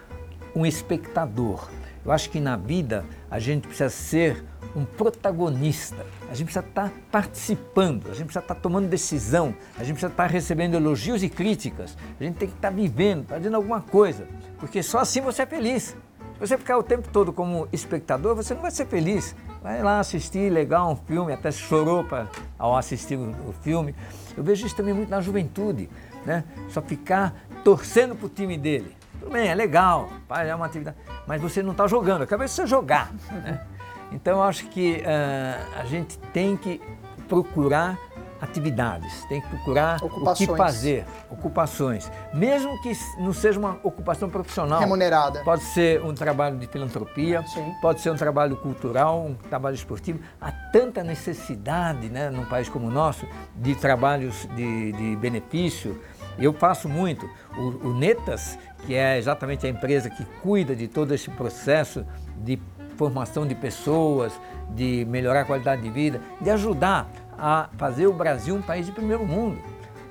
um 0.55 0.65
espectador. 0.65 1.69
Eu 2.05 2.13
acho 2.13 2.31
que 2.31 2.41
na 2.41 2.57
vida 2.57 3.05
a 3.31 3.39
gente 3.39 3.67
precisa 3.67 3.91
ser 3.91 4.45
um 4.75 4.85
protagonista. 4.85 6.07
A 6.31 6.35
gente 6.35 6.45
precisa 6.45 6.65
estar 6.65 6.93
participando, 7.11 8.07
a 8.07 8.15
gente 8.15 8.25
precisa 8.25 8.41
estar 8.41 8.55
tomando 8.55 8.89
decisão, 8.89 9.55
a 9.77 9.81
gente 9.81 9.95
precisa 9.95 10.13
estar 10.13 10.27
recebendo 10.27 10.75
elogios 10.75 11.23
e 11.23 11.29
críticas, 11.29 11.97
a 12.19 12.25
gente 12.25 12.37
tem 12.37 12.49
que 12.49 12.55
estar 12.55 12.71
vivendo, 12.71 13.27
fazendo 13.27 13.57
alguma 13.57 13.81
coisa, 13.81 14.27
porque 14.59 14.83
só 14.83 14.99
assim 14.99 15.21
você 15.21 15.43
é 15.43 15.47
feliz. 15.47 15.97
Se 16.35 16.41
você 16.41 16.57
ficar 16.57 16.79
o 16.79 16.83
tempo 16.83 17.09
todo 17.11 17.33
como 17.33 17.67
espectador, 17.73 18.37
você 18.37 18.55
não 18.55 18.63
vai 18.63 18.71
ser 18.71 18.87
feliz. 18.87 19.35
Vai 19.63 19.83
lá 19.83 19.99
assistir, 19.99 20.51
legal, 20.51 20.93
um 20.93 20.97
filme, 20.97 21.33
até 21.33 21.51
chorou 21.51 22.05
pra, 22.05 22.29
ao 22.59 22.77
assistir 22.77 23.17
o, 23.17 23.31
o 23.49 23.53
filme. 23.63 23.95
Eu 24.37 24.43
vejo 24.43 24.67
isso 24.67 24.77
também 24.77 24.95
muito 24.95 25.09
na 25.09 25.21
juventude, 25.21 25.89
né? 26.25 26.45
Só 26.71 26.81
ficar 26.81 27.35
torcendo 27.65 28.15
para 28.15 28.27
o 28.27 28.29
time 28.29 28.57
dele. 28.57 28.97
Tudo 29.19 29.33
bem, 29.33 29.49
é 29.49 29.55
legal, 29.55 30.09
é 30.31 30.55
uma 30.55 30.67
atividade, 30.67 30.97
mas 31.27 31.43
você 31.43 31.63
não 31.63 31.73
está 31.73 31.89
jogando, 31.89 32.23
acabei 32.23 32.47
de 32.47 32.53
você 32.53 32.67
jogar. 32.67 33.13
Né? 33.31 33.61
Então, 34.11 34.39
eu 34.39 34.43
acho 34.43 34.67
que 34.69 35.03
uh, 35.03 35.79
a 35.79 35.85
gente 35.85 36.19
tem 36.33 36.57
que 36.57 36.81
procurar 37.29 37.99
atividades, 38.41 39.25
tem 39.27 39.41
que 39.41 39.49
procurar 39.49 40.03
o 40.03 40.35
que 40.35 40.47
fazer, 40.47 41.05
ocupações, 41.31 42.11
mesmo 42.33 42.81
que 42.83 42.93
não 43.19 43.33
seja 43.33 43.59
uma 43.59 43.79
ocupação 43.83 44.31
profissional. 44.31 44.81
Remunerada. 44.81 45.41
Pode 45.41 45.63
ser 45.63 46.03
um 46.03 46.15
trabalho 46.15 46.57
de 46.57 46.67
filantropia, 46.67 47.43
Sim. 47.47 47.75
pode 47.81 48.01
ser 48.01 48.11
um 48.11 48.17
trabalho 48.17 48.57
cultural, 48.57 49.27
um 49.27 49.35
trabalho 49.35 49.75
esportivo. 49.75 50.21
Há 50.41 50.53
tanta 50.53 51.03
necessidade, 51.03 52.09
né, 52.09 52.31
num 52.31 52.45
país 52.45 52.69
como 52.69 52.87
o 52.87 52.91
nosso, 52.91 53.27
de 53.57 53.75
trabalhos 53.75 54.47
de, 54.55 54.93
de 54.93 55.17
benefício. 55.17 56.01
Eu 56.39 56.53
faço 56.53 56.89
muito. 56.89 57.29
O, 57.57 57.89
o 57.89 57.95
Netas, 57.95 58.57
que 58.87 58.95
é 58.95 59.19
exatamente 59.19 59.67
a 59.67 59.71
empresa 59.71 60.09
que 60.09 60.25
cuida 60.41 60.75
de 60.77 60.87
todo 60.87 61.13
esse 61.13 61.29
processo 61.31 62.07
de 62.37 62.61
formação 62.97 63.47
de 63.47 63.55
pessoas, 63.55 64.33
de 64.71 65.05
melhorar 65.09 65.43
a 65.43 65.45
qualidade 65.45 65.83
de 65.83 65.91
vida, 65.91 66.21
de 66.41 66.51
ajudar 66.51 67.09
a 67.39 67.69
fazer 67.79 68.07
o 68.07 68.13
Brasil 68.13 68.55
um 68.55 68.63
país 68.63 68.87
de 68.87 68.93
primeiro 68.93 69.25
mundo. 69.25 69.59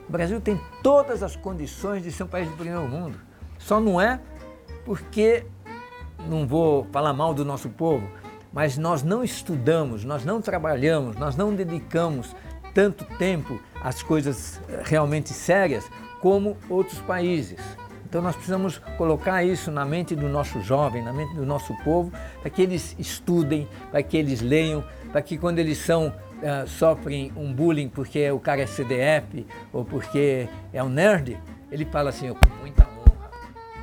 O 0.07 0.11
Brasil 0.11 0.39
tem 0.39 0.59
todas 0.81 1.21
as 1.21 1.35
condições 1.35 2.01
de 2.01 2.11
ser 2.11 2.23
um 2.23 2.27
país 2.27 2.49
de 2.49 2.55
primeiro 2.55 2.87
mundo. 2.87 3.19
Só 3.59 3.79
não 3.79 3.99
é 3.99 4.19
porque, 4.85 5.45
não 6.29 6.47
vou 6.47 6.87
falar 6.91 7.11
mal 7.11 7.33
do 7.33 7.43
nosso 7.43 7.69
povo, 7.69 8.07
mas 8.53 8.77
nós 8.77 9.03
não 9.03 9.23
estudamos, 9.23 10.05
nós 10.05 10.23
não 10.23 10.41
trabalhamos, 10.41 11.17
nós 11.17 11.35
não 11.35 11.53
dedicamos 11.53 12.33
tanto 12.73 13.03
tempo 13.17 13.59
às 13.81 14.01
coisas 14.01 14.61
realmente 14.85 15.33
sérias 15.33 15.89
como 16.21 16.55
outros 16.69 16.99
países. 17.01 17.59
Então 18.05 18.21
nós 18.21 18.35
precisamos 18.35 18.77
colocar 18.97 19.43
isso 19.43 19.69
na 19.69 19.83
mente 19.83 20.15
do 20.15 20.29
nosso 20.29 20.61
jovem, 20.61 21.03
na 21.03 21.11
mente 21.11 21.35
do 21.35 21.45
nosso 21.45 21.75
povo, 21.83 22.11
para 22.39 22.49
que 22.49 22.61
eles 22.61 22.95
estudem, 22.97 23.67
para 23.91 24.01
que 24.01 24.15
eles 24.15 24.39
leiam, 24.39 24.81
para 25.11 25.21
que 25.21 25.37
quando 25.37 25.59
eles 25.59 25.77
são 25.79 26.13
uh, 26.37 26.67
sofrem 26.67 27.31
um 27.35 27.53
bullying 27.53 27.89
porque 27.89 28.29
o 28.31 28.39
cara 28.39 28.61
é 28.61 28.65
CDF 28.65 29.45
ou 29.71 29.83
porque 29.83 30.47
é 30.73 30.83
um 30.83 30.89
nerd, 30.89 31.37
ele 31.71 31.85
fala 31.85 32.09
assim, 32.09 32.33
com 32.33 32.49
muita 32.61 32.83
honra. 32.83 33.29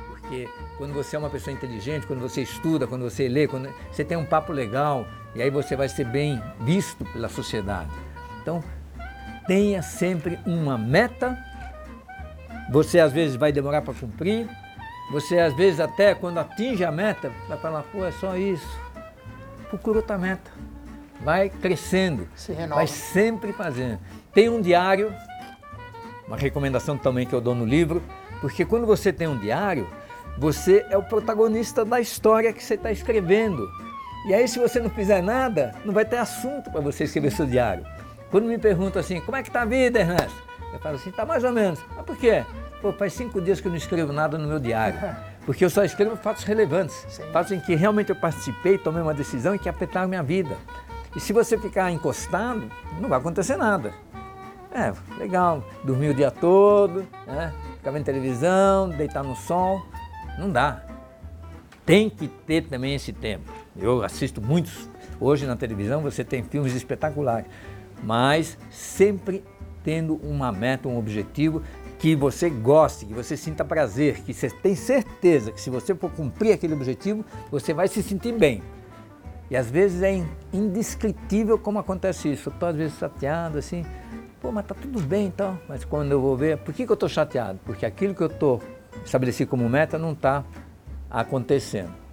Porque 0.07 0.47
quando 0.77 0.93
você 0.93 1.15
é 1.15 1.19
uma 1.19 1.29
pessoa 1.29 1.53
inteligente, 1.53 2.07
quando 2.07 2.19
você 2.19 2.41
estuda, 2.41 2.87
quando 2.87 3.03
você 3.03 3.27
lê, 3.27 3.47
quando 3.47 3.69
você 3.91 4.03
tem 4.03 4.17
um 4.17 4.25
papo 4.25 4.51
legal, 4.51 5.05
e 5.35 5.41
aí 5.41 5.49
você 5.49 5.75
vai 5.75 5.89
ser 5.89 6.05
bem 6.05 6.41
visto 6.61 7.05
pela 7.05 7.29
sociedade. 7.29 7.91
Então, 8.41 8.63
tenha 9.47 9.81
sempre 9.81 10.39
uma 10.45 10.77
meta 10.77 11.37
você 12.69 12.99
às 12.99 13.11
vezes 13.11 13.35
vai 13.35 13.51
demorar 13.51 13.81
para 13.81 13.93
cumprir, 13.93 14.47
você 15.11 15.39
às 15.39 15.53
vezes 15.55 15.79
até 15.79 16.15
quando 16.15 16.39
atinge 16.39 16.83
a 16.83 16.91
meta, 16.91 17.31
vai 17.47 17.57
falar, 17.57 17.83
pô, 17.83 18.03
é 18.03 18.11
só 18.11 18.35
isso. 18.35 18.79
Procura 19.69 19.99
outra 19.99 20.17
meta. 20.17 20.51
Vai 21.21 21.49
crescendo. 21.49 22.27
Se 22.35 22.51
renova. 22.51 22.75
Vai 22.75 22.87
sempre 22.87 23.53
fazendo. 23.53 23.99
Tem 24.33 24.49
um 24.49 24.61
diário, 24.61 25.13
uma 26.27 26.37
recomendação 26.37 26.97
também 26.97 27.25
que 27.25 27.33
eu 27.33 27.41
dou 27.41 27.55
no 27.55 27.65
livro, 27.65 28.01
porque 28.41 28.65
quando 28.65 28.85
você 28.85 29.13
tem 29.13 29.27
um 29.27 29.37
diário, 29.37 29.87
você 30.37 30.85
é 30.89 30.97
o 30.97 31.03
protagonista 31.03 31.85
da 31.85 31.99
história 31.99 32.51
que 32.51 32.63
você 32.63 32.75
está 32.75 32.91
escrevendo. 32.91 33.67
E 34.27 34.33
aí, 34.33 34.47
se 34.47 34.59
você 34.59 34.79
não 34.79 34.89
fizer 34.89 35.21
nada, 35.21 35.73
não 35.85 35.93
vai 35.93 36.03
ter 36.03 36.17
assunto 36.17 36.71
para 36.71 36.81
você 36.81 37.03
escrever 37.03 37.31
seu 37.31 37.45
diário. 37.45 37.85
Quando 38.31 38.45
me 38.45 38.57
perguntam 38.57 38.99
assim, 38.99 39.21
como 39.21 39.37
é 39.37 39.43
que 39.43 39.49
está 39.49 39.61
a 39.61 39.65
vida, 39.65 39.99
Ernesto? 39.99 40.43
Eu 40.73 40.79
falo 40.79 40.95
assim, 40.95 41.11
tá 41.11 41.25
mais 41.25 41.43
ou 41.43 41.51
menos. 41.51 41.79
Mas 41.95 42.05
por 42.05 42.17
quê? 42.17 42.43
Pô, 42.81 42.91
faz 42.91 43.13
cinco 43.13 43.39
dias 43.39 43.61
que 43.61 43.67
eu 43.67 43.69
não 43.69 43.77
escrevo 43.77 44.11
nada 44.11 44.37
no 44.37 44.47
meu 44.47 44.59
diário. 44.59 44.99
Porque 45.45 45.63
eu 45.63 45.69
só 45.69 45.83
escrevo 45.83 46.17
fatos 46.17 46.43
relevantes. 46.43 47.05
Sim. 47.07 47.23
Fatos 47.31 47.51
em 47.51 47.59
que 47.59 47.75
realmente 47.75 48.09
eu 48.09 48.15
participei, 48.15 48.77
tomei 48.77 49.01
uma 49.01 49.13
decisão 49.13 49.53
e 49.55 49.59
que 49.59 49.69
afetaram 49.69 50.05
a 50.05 50.09
minha 50.09 50.23
vida. 50.23 50.57
E 51.15 51.19
se 51.19 51.31
você 51.31 51.57
ficar 51.57 51.91
encostado, 51.91 52.69
não 52.99 53.07
vai 53.07 53.19
acontecer 53.19 53.55
nada. 53.55 53.93
É, 54.71 54.93
legal, 55.17 55.63
dormir 55.83 56.09
o 56.09 56.13
dia 56.13 56.29
todo, 56.29 57.07
né? 57.25 57.53
ficar 57.77 57.91
vendo 57.91 58.03
televisão, 58.03 58.89
deitar 58.89 59.23
no 59.23 59.35
sol. 59.35 59.81
Não 60.37 60.51
dá. 60.51 60.83
Tem 61.85 62.09
que 62.09 62.27
ter 62.27 62.63
também 62.63 62.95
esse 62.95 63.13
tempo. 63.13 63.49
Eu 63.77 64.03
assisto 64.03 64.41
muitos. 64.41 64.89
Hoje 65.19 65.45
na 65.45 65.55
televisão 65.55 66.01
você 66.01 66.23
tem 66.23 66.43
filmes 66.43 66.73
espetaculares. 66.73 67.47
Mas 68.03 68.57
sempre 68.69 69.43
tendo 69.83 70.15
uma 70.15 70.51
meta, 70.51 70.89
um 70.89 70.97
objetivo 70.97 71.61
que 71.99 72.15
você 72.15 72.49
goste, 72.49 73.05
que 73.05 73.13
você 73.13 73.37
sinta 73.37 73.63
prazer, 73.63 74.21
que 74.21 74.33
você 74.33 74.49
tem 74.49 74.75
certeza 74.75 75.51
que 75.51 75.61
se 75.61 75.69
você 75.69 75.95
for 75.95 76.11
cumprir 76.11 76.53
aquele 76.53 76.73
objetivo, 76.73 77.23
você 77.49 77.73
vai 77.73 77.87
se 77.87 78.03
sentir 78.03 78.33
bem. 78.33 78.61
E 79.49 79.55
às 79.55 79.69
vezes 79.69 80.01
é 80.01 80.23
indescritível 80.51 81.57
como 81.57 81.79
acontece 81.79 82.31
isso. 82.31 82.49
Eu 82.49 82.53
estou 82.53 82.69
às 82.69 82.75
vezes 82.75 82.97
chateado 82.97 83.57
assim, 83.57 83.85
pô, 84.41 84.51
mas 84.51 84.65
tá 84.65 84.75
tudo 84.75 84.99
bem 84.99 85.27
então. 85.27 85.59
Mas 85.67 85.85
quando 85.85 86.11
eu 86.11 86.21
vou 86.21 86.35
ver, 86.35 86.57
por 86.57 86.73
que, 86.73 86.85
que 86.85 86.91
eu 86.91 86.95
estou 86.95 87.09
chateado? 87.09 87.59
Porque 87.65 87.85
aquilo 87.85 88.15
que 88.15 88.21
eu 88.21 88.27
estou 88.27 88.61
estabeleci 89.03 89.45
como 89.45 89.67
meta 89.69 89.97
não 89.97 90.13
está 90.13 90.43
acontecendo. 91.09 92.05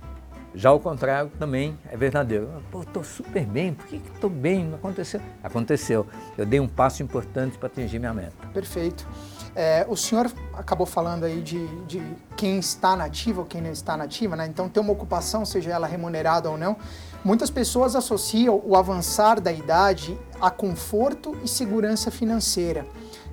Já 0.54 0.70
o 0.70 0.78
contrário 0.78 1.30
também 1.38 1.78
é 1.90 1.96
verdadeiro. 1.96 2.50
Pô, 2.70 2.82
estou 2.82 3.02
super 3.02 3.46
bem, 3.46 3.72
por 3.72 3.86
que 3.86 3.96
estou 3.96 4.28
bem? 4.28 4.66
Não 4.66 4.74
aconteceu? 4.74 5.20
Aconteceu. 5.42 6.06
Eu 6.36 6.44
dei 6.44 6.60
um 6.60 6.68
passo 6.68 7.02
importante 7.02 7.56
para 7.56 7.68
atingir 7.68 7.98
minha 7.98 8.12
meta. 8.12 8.46
Perfeito. 8.52 9.08
É, 9.54 9.86
o 9.88 9.96
senhor 9.96 10.30
acabou 10.54 10.86
falando 10.86 11.24
aí 11.24 11.40
de, 11.40 11.66
de 11.86 12.02
quem 12.36 12.58
está 12.58 12.94
nativa 12.96 13.40
ou 13.40 13.46
quem 13.46 13.62
não 13.62 13.70
está 13.70 13.96
nativa, 13.96 14.36
né? 14.36 14.46
Então, 14.46 14.68
ter 14.68 14.80
uma 14.80 14.92
ocupação, 14.92 15.44
seja 15.44 15.70
ela 15.70 15.86
remunerada 15.86 16.50
ou 16.50 16.58
não, 16.58 16.76
muitas 17.24 17.50
pessoas 17.50 17.94
associam 17.94 18.60
o 18.64 18.76
avançar 18.76 19.40
da 19.40 19.52
idade 19.52 20.18
a 20.40 20.50
conforto 20.50 21.36
e 21.44 21.48
segurança 21.48 22.10
financeira 22.10 22.86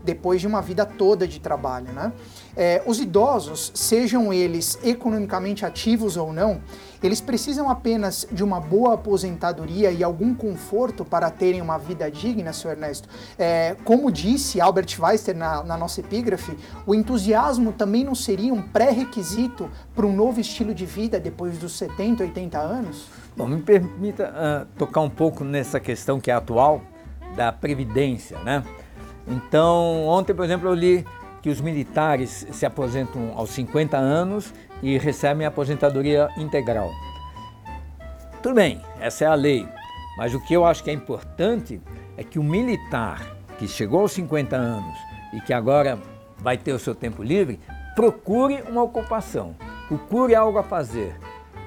depois 0.03 0.41
de 0.41 0.48
uma 0.48 0.62
vida 0.62 0.86
toda 0.86 1.27
de 1.27 1.39
trabalho. 1.39 1.91
Né? 1.91 2.12
É, 2.56 2.82
os 2.86 3.00
idosos, 3.00 3.72
sejam 3.74 4.34
eles 4.34 4.77
economicamente 4.84 5.65
ativos 5.65 6.18
ou 6.18 6.34
não, 6.34 6.62
eles 7.01 7.22
precisam 7.22 7.70
apenas 7.70 8.27
de 8.32 8.44
uma 8.44 8.60
boa 8.60 8.96
aposentadoria 8.96 9.89
e 9.91 10.03
algum 10.03 10.36
conforto 10.36 11.06
para 11.06 11.29
terem 11.32 11.62
uma 11.62 11.77
vida 11.77 12.12
digna, 12.12 12.51
seu 12.51 12.70
Ernesto. 12.70 13.08
É, 13.38 13.75
como 13.86 14.12
disse 14.12 14.60
Albert 14.60 15.00
Weister 15.00 15.36
na, 15.36 15.63
na 15.63 15.77
nossa 15.77 16.01
epígrafe, 16.01 16.58
o 16.86 16.94
entusiasmo 16.94 17.72
também 17.72 18.03
não 18.03 18.15
seria 18.15 18.53
um 18.53 18.62
pré-requisito 18.62 19.70
para 19.96 20.06
um 20.06 20.13
novo 20.13 20.41
estilo 20.41 20.74
de 20.74 20.86
vida 20.86 21.20
depois 21.20 21.58
dos 21.58 21.77
70, 21.77 22.24
80 22.24 22.60
anos? 22.60 23.08
Bom, 23.38 23.48
me 23.48 23.62
permita 23.62 24.34
uh, 24.34 24.77
tocar 24.77 25.00
um 25.00 25.10
pouco 25.10 25.46
nessa 25.46 25.79
questão 25.79 26.20
que 26.20 26.29
é 26.29 26.34
atual 26.34 26.82
da 27.38 27.53
previdência, 27.53 28.38
né? 28.39 28.63
Então, 29.29 30.07
ontem, 30.07 30.33
por 30.33 30.43
exemplo, 30.43 30.67
eu 30.67 30.74
li 30.74 31.05
que 31.41 31.50
os 31.50 31.62
militares 31.62 32.48
se 32.51 32.65
aposentam 32.65 33.31
aos 33.36 33.51
50 33.51 33.95
anos 33.95 34.53
e 34.81 34.98
recebem 34.98 35.45
a 35.45 35.50
aposentadoria 35.50 36.29
integral. 36.38 36.89
Tudo 38.41 38.55
bem, 38.55 38.81
essa 39.00 39.25
é 39.25 39.27
a 39.27 39.36
lei, 39.36 39.67
mas 40.17 40.33
o 40.33 40.39
que 40.39 40.53
eu 40.53 40.65
acho 40.65 40.83
que 40.83 40.89
é 40.89 40.93
importante 40.93 41.79
é 42.17 42.24
que 42.24 42.39
o 42.39 42.43
militar 42.43 43.38
que 43.57 43.67
chegou 43.67 44.01
aos 44.01 44.13
50 44.13 44.55
anos 44.55 44.98
e 45.33 45.41
que 45.41 45.53
agora 45.53 46.00
vai 46.38 46.57
ter 46.57 46.74
o 46.74 46.79
seu 46.79 46.95
tempo 46.95 47.21
livre, 47.21 47.59
procure 47.95 48.63
uma 48.67 48.81
ocupação, 48.81 49.55
procure 49.88 50.33
algo 50.33 50.57
a 50.57 50.63
fazer. 50.63 51.13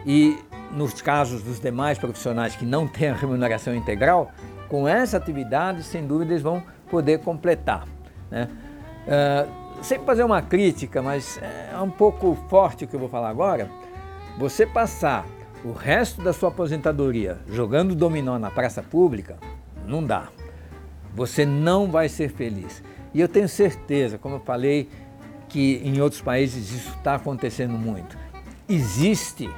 E 0.04 0.38
nos 0.72 1.00
casos 1.02 1.42
dos 1.42 1.60
demais 1.60 1.98
profissionais 1.98 2.56
que 2.56 2.64
não 2.64 2.88
têm 2.88 3.10
a 3.10 3.14
remuneração 3.14 3.74
integral, 3.74 4.32
com 4.68 4.88
essa 4.88 5.18
atividade, 5.18 5.82
sem 5.82 6.06
dúvida, 6.06 6.32
eles 6.32 6.42
vão 6.42 6.62
poder 6.92 7.20
completar. 7.20 7.88
Né? 8.30 8.46
Uh, 9.06 9.82
sem 9.82 9.98
fazer 10.00 10.22
uma 10.22 10.42
crítica, 10.42 11.00
mas 11.00 11.40
é 11.72 11.80
um 11.80 11.90
pouco 11.90 12.36
forte 12.50 12.84
o 12.84 12.88
que 12.88 12.94
eu 12.94 13.00
vou 13.00 13.08
falar 13.08 13.30
agora, 13.30 13.68
você 14.38 14.66
passar 14.66 15.26
o 15.64 15.72
resto 15.72 16.20
da 16.20 16.34
sua 16.34 16.50
aposentadoria 16.50 17.38
jogando 17.48 17.94
dominó 17.94 18.38
na 18.38 18.50
praça 18.50 18.82
pública, 18.82 19.38
não 19.86 20.04
dá. 20.04 20.28
Você 21.14 21.46
não 21.46 21.90
vai 21.90 22.10
ser 22.10 22.28
feliz. 22.28 22.82
E 23.14 23.20
eu 23.20 23.28
tenho 23.28 23.48
certeza, 23.48 24.18
como 24.18 24.36
eu 24.36 24.40
falei, 24.40 24.88
que 25.48 25.80
em 25.84 26.00
outros 26.00 26.20
países 26.20 26.70
isso 26.70 26.94
está 26.96 27.14
acontecendo 27.14 27.74
muito. 27.74 28.18
existe 28.68 29.50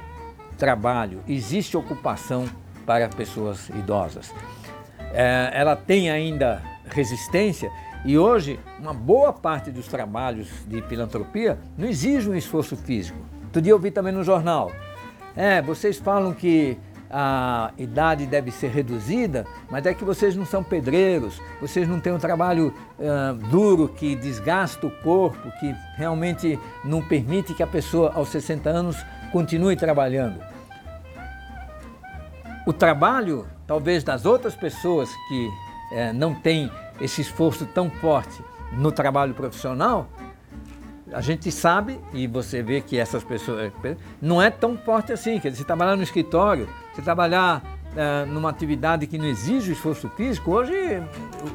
trabalho, 0.57 1.21
existe 1.27 1.75
ocupação 1.75 2.45
para 2.85 3.09
pessoas 3.09 3.69
idosas. 3.69 4.33
É, 5.13 5.51
ela 5.53 5.75
tem 5.75 6.09
ainda 6.09 6.61
resistência 6.89 7.71
e 8.05 8.17
hoje 8.17 8.59
uma 8.79 8.93
boa 8.93 9.33
parte 9.33 9.71
dos 9.71 9.87
trabalhos 9.87 10.47
de 10.67 10.81
filantropia 10.83 11.57
não 11.77 11.87
exige 11.87 12.29
um 12.29 12.35
esforço 12.35 12.75
físico. 12.75 13.17
Outro 13.45 13.61
dia 13.61 13.71
eu 13.71 13.79
vi 13.79 13.89
também 13.89 14.13
no 14.13 14.23
jornal. 14.23 14.71
É, 15.35 15.61
vocês 15.61 15.97
falam 15.97 16.33
que 16.33 16.77
a 17.09 17.71
idade 17.77 18.25
deve 18.25 18.51
ser 18.51 18.69
reduzida, 18.69 19.45
mas 19.69 19.85
é 19.85 19.93
que 19.93 20.03
vocês 20.03 20.35
não 20.35 20.45
são 20.45 20.63
pedreiros, 20.63 21.41
vocês 21.61 21.87
não 21.87 21.99
têm 21.99 22.13
um 22.13 22.19
trabalho 22.19 22.73
uh, 22.99 23.33
duro 23.49 23.87
que 23.87 24.15
desgasta 24.15 24.85
o 24.85 24.91
corpo, 25.01 25.51
que 25.59 25.73
realmente 25.95 26.59
não 26.83 27.01
permite 27.01 27.53
que 27.53 27.63
a 27.63 27.67
pessoa 27.67 28.11
aos 28.13 28.29
60 28.29 28.69
anos 28.69 28.97
continue 29.31 29.75
trabalhando. 29.75 30.41
O 32.65 32.73
trabalho, 32.73 33.45
talvez 33.67 34.03
das 34.03 34.25
outras 34.25 34.55
pessoas 34.55 35.09
que 35.29 35.49
uh, 35.91 36.13
não 36.13 36.33
têm 36.33 36.71
esse 36.99 37.21
esforço 37.21 37.65
tão 37.65 37.89
forte 37.89 38.41
no 38.73 38.91
trabalho 38.91 39.33
profissional, 39.33 40.09
a 41.13 41.21
gente 41.21 41.51
sabe, 41.51 41.99
e 42.13 42.27
você 42.27 42.61
vê 42.61 42.81
que 42.81 42.97
essas 42.97 43.23
pessoas 43.23 43.71
não 44.21 44.41
é 44.41 44.49
tão 44.49 44.77
forte 44.77 45.13
assim. 45.13 45.39
Quer 45.39 45.49
dizer, 45.49 45.61
você 45.61 45.67
trabalhar 45.67 45.95
no 45.95 46.03
escritório, 46.03 46.67
você 46.93 47.01
trabalhar 47.01 47.63
é, 47.95 48.25
numa 48.25 48.49
atividade 48.49 49.07
que 49.07 49.17
não 49.17 49.25
exige 49.25 49.71
esforço 49.71 50.09
físico, 50.09 50.51
hoje 50.51 50.73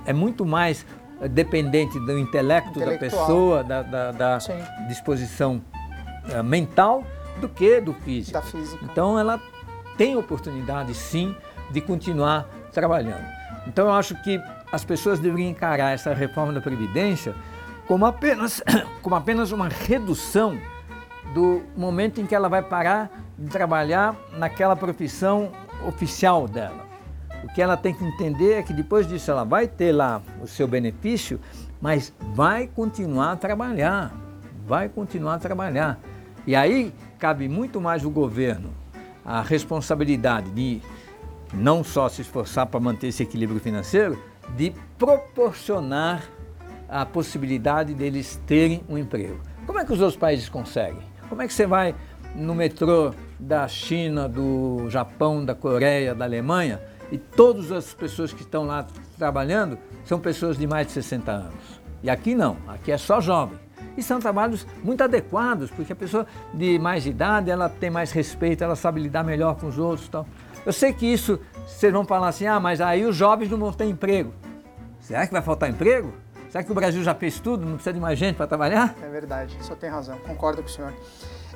é 0.06 0.12
muito 0.12 0.46
mais 0.46 0.87
dependente 1.30 1.99
do 2.00 2.18
intelecto 2.18 2.80
da 2.80 2.96
pessoa, 2.96 3.62
da, 3.62 3.82
da, 3.82 4.12
da 4.12 4.38
disposição 4.88 5.60
é, 6.32 6.42
mental, 6.42 7.04
do 7.40 7.49
que 7.49 7.80
do 7.80 7.92
físico. 7.92 8.40
Então 8.82 9.18
ela 9.18 9.40
tem 9.99 10.16
oportunidade 10.16 10.94
sim 10.94 11.34
de 11.70 11.80
continuar 11.80 12.49
trabalhando. 12.72 13.39
Então 13.67 13.87
eu 13.87 13.93
acho 13.93 14.14
que 14.23 14.40
as 14.73 14.85
pessoas 14.85 15.19
deveriam 15.19 15.50
encarar 15.50 15.93
essa 15.93 16.14
reforma 16.14 16.52
da 16.52 16.61
Previdência 16.61 17.35
como 17.87 18.07
apenas, 18.07 18.62
como 19.02 19.17
apenas 19.17 19.52
uma 19.52 19.69
redução 19.69 20.59
do 21.35 21.62
momento 21.76 22.21
em 22.21 22.26
que 22.26 22.35
ela 22.35 22.49
vai 22.49 22.62
parar 22.62 23.11
de 23.38 23.49
trabalhar 23.49 24.17
naquela 24.37 24.76
profissão 24.76 25.50
oficial 25.87 26.47
dela. 26.47 26.88
O 27.43 27.49
que 27.49 27.62
ela 27.62 27.76
tem 27.76 27.95
que 27.95 28.05
entender 28.05 28.55
é 28.55 28.62
que 28.62 28.73
depois 28.73 29.09
disso 29.09 29.31
ela 29.31 29.45
vai 29.45 29.67
ter 29.67 29.93
lá 29.93 30.21
o 30.43 30.47
seu 30.47 30.69
benefício, 30.69 31.40
mas 31.81 32.12
vai 32.35 32.67
continuar 32.67 33.33
a 33.33 33.37
trabalhar, 33.37 34.12
vai 34.67 34.88
continuar 34.88 35.35
a 35.35 35.38
trabalhar. 35.38 35.99
E 36.47 36.55
aí 36.55 36.93
cabe 37.19 37.49
muito 37.49 37.81
mais 37.81 38.05
o 38.05 38.11
governo 38.11 38.71
a 39.25 39.43
responsabilidade 39.43 40.50
de 40.50 40.81
não 41.52 41.83
só 41.83 42.09
se 42.09 42.23
esforçar 42.23 42.66
para 42.66 42.80
manter 42.80 43.09
esse 43.09 43.23
equilíbrio 43.23 43.61
financeiro, 43.61 44.19
de 44.57 44.73
proporcionar 44.99 46.23
a 46.88 47.07
possibilidade 47.07 47.95
deles 47.95 48.40
terem 48.47 48.83
um 48.88 48.99
emprego. 48.99 49.40
Como 49.66 49.78
é 49.78 49.85
que 49.85 49.92
os 49.92 50.00
outros 50.00 50.19
países 50.19 50.49
conseguem? 50.49 51.02
Como 51.28 51.40
é 51.40 51.47
que 51.47 51.54
você 51.54 51.66
vai 51.66 51.95
no 52.35 52.54
metrô 52.54 53.14
da 53.38 53.66
China, 53.69 54.28
do 54.28 54.88
Japão, 54.88 55.45
da 55.45 55.54
Coreia, 55.54 56.14
da 56.14 56.25
Alemanha 56.25 56.80
e 57.12 57.19
todas 57.19 57.71
as 57.71 57.95
pessoas 57.95 58.33
que 58.33 58.42
estão 58.42 58.64
lá 58.64 58.87
trabalhando 59.16 59.78
são 60.04 60.19
pessoas 60.19 60.59
de 60.59 60.66
mais 60.66 60.88
de 60.88 60.92
60 60.95 61.30
anos? 61.30 61.80
E 62.02 62.11
aqui 62.11 62.35
não, 62.35 62.57
aqui 62.66 62.90
é 62.90 62.99
só 62.99 63.21
jovem. 63.21 63.59
E 63.97 64.02
são 64.02 64.19
trabalhos 64.19 64.66
muito 64.83 65.02
adequados, 65.02 65.71
porque 65.71 65.92
a 65.92 65.97
pessoa 65.97 66.26
de 66.54 66.78
mais 66.78 67.07
idade, 67.07 67.50
ela 67.50 67.69
tem 67.69 67.90
mais 67.90 68.12
respeito, 68.12 68.64
ela 68.64 68.76
sabe 68.76 69.00
lidar 69.00 69.23
melhor 69.23 69.57
com 69.57 69.66
os 69.66 69.78
outros 69.78 70.07
e 70.07 70.11
tal. 70.11 70.26
Eu 70.64 70.73
sei 70.73 70.93
que 70.93 71.07
isso, 71.07 71.40
vocês 71.67 71.93
vão 71.93 72.05
falar 72.05 72.29
assim, 72.29 72.47
ah, 72.47 72.61
mas 72.61 72.81
aí 72.81 73.04
os 73.04 73.17
jovens 73.17 73.50
não 73.50 73.58
vão 73.58 73.73
ter 73.73 73.87
emprego. 73.87 74.32
Será 75.00 75.26
que 75.26 75.32
vai 75.32 75.43
faltar 75.43 75.71
emprego? 75.71 76.13
Será 76.50 76.63
que 76.65 76.71
o 76.71 76.75
Brasil 76.75 77.02
já 77.02 77.15
fez 77.15 77.39
tudo? 77.39 77.65
Não 77.65 77.75
precisa 77.75 77.93
de 77.93 78.00
mais 78.00 78.19
gente 78.19 78.37
para 78.37 78.47
trabalhar? 78.47 78.95
É 79.02 79.08
verdade, 79.08 79.56
senhor 79.63 79.76
tem 79.76 79.89
razão, 79.89 80.19
concordo 80.19 80.63
com 80.63 80.69
o 80.69 80.71
senhor. 80.71 80.93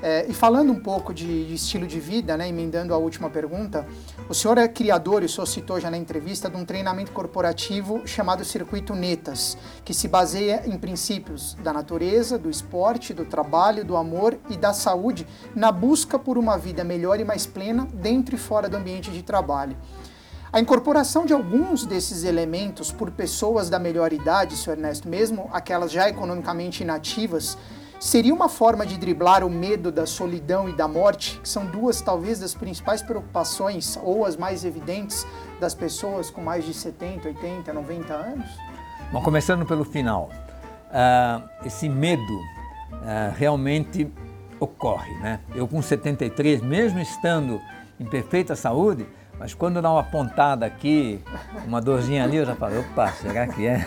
É, 0.03 0.27
e 0.29 0.35
falando 0.35 0.73
um 0.73 0.79
pouco 0.79 1.15
de, 1.15 1.47
de, 1.47 1.55
estilo 1.55 1.87
de 1.87 2.01
vida, 2.01 2.37
né, 2.37 2.49
emendando 2.49 2.93
a 2.93 2.97
última 2.97 3.31
pergunta, 3.31 3.87
o 4.29 4.35
senhor 4.35 4.59
é 4.59 4.67
criador, 4.67 5.23
e 5.23 5.27
o 5.27 5.29
senhor 5.29 5.47
citou 5.47 5.81
já 5.81 5.91
na 5.91 5.97
entrevista, 5.97 6.51
de 6.51 6.57
um 6.57 6.65
treinamento 6.65 7.13
corporativo 7.13 8.07
chamado 8.07 8.45
Circuito 8.45 8.95
Netas, 8.95 9.57
que 9.85 9.95
se 9.95 10.09
baseia 10.09 10.63
em 10.67 10.77
princípios 10.77 11.55
da 11.63 11.73
natureza, 11.73 12.39
do 12.39 12.51
esporte, 12.51 13.15
do 13.15 13.25
trabalho, 13.25 13.85
do 13.85 13.97
amor 13.97 14.37
e 14.51 14.57
da 14.57 14.73
saúde, 14.73 15.27
na 15.55 15.71
busca 15.71 16.19
por 16.19 16.37
uma 16.37 16.59
vida 16.59 16.85
melhor 16.85 17.21
e 17.21 17.25
mais 17.25 17.47
plena 17.47 17.87
dentro 17.95 18.35
e 18.35 18.39
fora 18.39 18.69
do 18.69 18.77
ambiente 18.77 19.11
de 19.11 19.23
trabalho. 19.23 19.77
A 20.55 20.61
incorporação 20.61 21.27
de 21.27 21.33
alguns 21.33 21.85
desses 21.85 22.23
elementos 22.23 22.93
por 22.93 23.11
pessoas 23.11 23.69
da 23.69 23.77
melhor 23.77 24.13
idade, 24.13 24.57
Sr. 24.57 24.71
Ernesto, 24.73 25.09
mesmo 25.09 25.51
aquelas 25.53 25.91
já 25.91 26.09
economicamente 26.09 26.85
inativas, 26.85 27.59
seria 27.99 28.35
uma 28.35 28.49
forma 28.49 28.85
de 28.85 28.99
driblar 28.99 29.45
o 29.45 29.51
medo 29.51 29.91
da 29.91 30.07
solidão 30.07 30.69
e 30.69 30.73
da 30.73 30.87
morte, 30.87 31.41
que 31.41 31.49
são 31.49 31.67
duas, 31.67 32.01
talvez, 32.01 32.39
das 32.39 32.55
principais 32.55 33.03
preocupações 33.03 33.99
ou 34.03 34.25
as 34.25 34.37
mais 34.37 34.65
evidentes 34.65 35.27
das 35.61 35.75
pessoas 35.75 36.31
com 36.31 36.41
mais 36.41 36.65
de 36.65 36.75
70, 36.75 37.29
80, 37.29 37.73
90 37.73 38.15
anos? 38.15 38.47
Bom, 39.13 39.23
começando 39.23 39.65
pelo 39.65 39.85
final, 39.85 40.31
uh, 40.91 41.49
esse 41.65 41.89
medo 41.89 42.23
uh, 42.33 43.33
realmente 43.37 44.11
ocorre, 44.59 45.13
né? 45.19 45.41
Eu 45.55 45.69
com 45.69 45.81
73, 45.81 46.61
mesmo 46.61 46.99
estando 47.01 47.61
em 47.99 48.05
perfeita 48.05 48.57
saúde, 48.57 49.07
mas 49.39 49.53
quando 49.53 49.83
dá 49.83 49.91
uma 49.91 50.05
pontada 50.05 50.65
aqui, 50.65 51.21
uma 51.67 51.81
dorzinha 51.81 52.25
ali, 52.25 52.37
eu 52.37 52.47
já 52.47 52.55
falo, 52.55 52.81
opa, 52.81 53.11
será 53.13 53.47
que 53.47 53.67
é? 53.67 53.87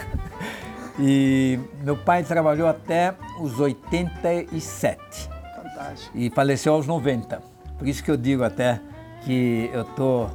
E 0.99 1.59
meu 1.83 1.95
pai 1.95 2.23
trabalhou 2.23 2.67
até 2.67 3.13
os 3.39 3.59
87. 3.59 5.29
Fantástico. 5.55 6.17
E 6.17 6.29
faleceu 6.29 6.73
aos 6.73 6.87
90. 6.87 7.41
Por 7.77 7.87
isso 7.87 8.03
que 8.03 8.09
eu 8.09 8.17
digo 8.17 8.43
até 8.43 8.79
que 9.23 9.69
eu 9.73 9.81
estou 9.81 10.31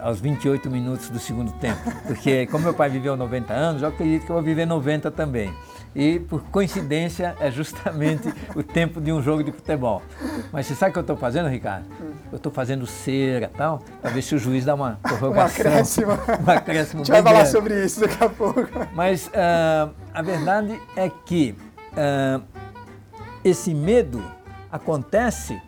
aos 0.00 0.20
28 0.20 0.70
minutos 0.70 1.08
do 1.10 1.18
segundo 1.18 1.52
tempo. 1.52 1.80
Porque 2.06 2.46
como 2.46 2.64
meu 2.64 2.74
pai 2.74 2.88
viveu 2.90 3.16
90 3.16 3.52
anos, 3.52 3.82
eu 3.82 3.88
acredito 3.88 4.24
que 4.24 4.30
eu 4.30 4.34
vou 4.34 4.42
viver 4.42 4.66
90 4.66 5.10
também 5.10 5.52
e, 5.94 6.18
por 6.18 6.42
coincidência, 6.44 7.36
é 7.40 7.50
justamente 7.50 8.32
o 8.54 8.62
tempo 8.62 9.00
de 9.00 9.12
um 9.12 9.22
jogo 9.22 9.44
de 9.44 9.52
futebol. 9.52 10.02
Mas 10.52 10.66
você 10.66 10.74
sabe 10.74 10.90
o 10.90 10.92
que 10.92 10.98
eu 10.98 11.02
estou 11.02 11.16
fazendo, 11.16 11.48
Ricardo? 11.48 11.86
Eu 12.32 12.36
estou 12.36 12.50
fazendo 12.50 12.86
cera 12.86 13.50
e 13.52 13.56
tal, 13.56 13.82
para 14.02 14.10
ver 14.10 14.22
se 14.22 14.34
o 14.34 14.38
juiz 14.38 14.64
dá 14.64 14.74
uma 14.74 14.98
prorrogação. 15.02 15.64
Um 15.64 15.68
acréscimo. 15.68 16.12
Um 16.44 16.50
acréscimo 16.50 17.02
a 17.02 17.04
gente 17.04 17.12
vai 17.12 17.22
falar 17.22 17.34
grande. 17.34 17.50
sobre 17.50 17.84
isso 17.84 18.00
daqui 18.00 18.24
a 18.24 18.28
pouco. 18.28 18.60
Mas 18.92 19.28
uh, 19.28 19.94
a 20.12 20.22
verdade 20.22 20.80
é 20.96 21.08
que 21.08 21.54
uh, 21.92 22.42
esse 23.44 23.72
medo 23.72 24.22
acontece, 24.70 25.60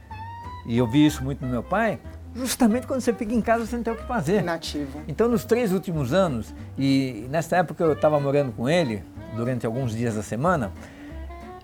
e 0.66 0.76
eu 0.76 0.86
vi 0.86 1.06
isso 1.06 1.22
muito 1.22 1.44
no 1.44 1.50
meu 1.50 1.62
pai, 1.62 2.00
justamente 2.34 2.86
quando 2.86 3.00
você 3.00 3.12
fica 3.12 3.32
em 3.32 3.40
casa 3.40 3.64
sem 3.66 3.82
ter 3.82 3.90
o 3.90 3.96
que 3.96 4.04
fazer. 4.04 4.40
Inativo. 4.40 5.00
Então, 5.06 5.28
nos 5.28 5.44
três 5.44 5.72
últimos 5.72 6.12
anos, 6.12 6.54
e 6.76 7.26
nessa 7.30 7.56
época 7.56 7.84
eu 7.84 7.92
estava 7.92 8.18
morando 8.18 8.52
com 8.52 8.68
ele, 8.68 9.02
durante 9.36 9.66
alguns 9.66 9.92
dias 9.94 10.14
da 10.14 10.22
semana. 10.22 10.72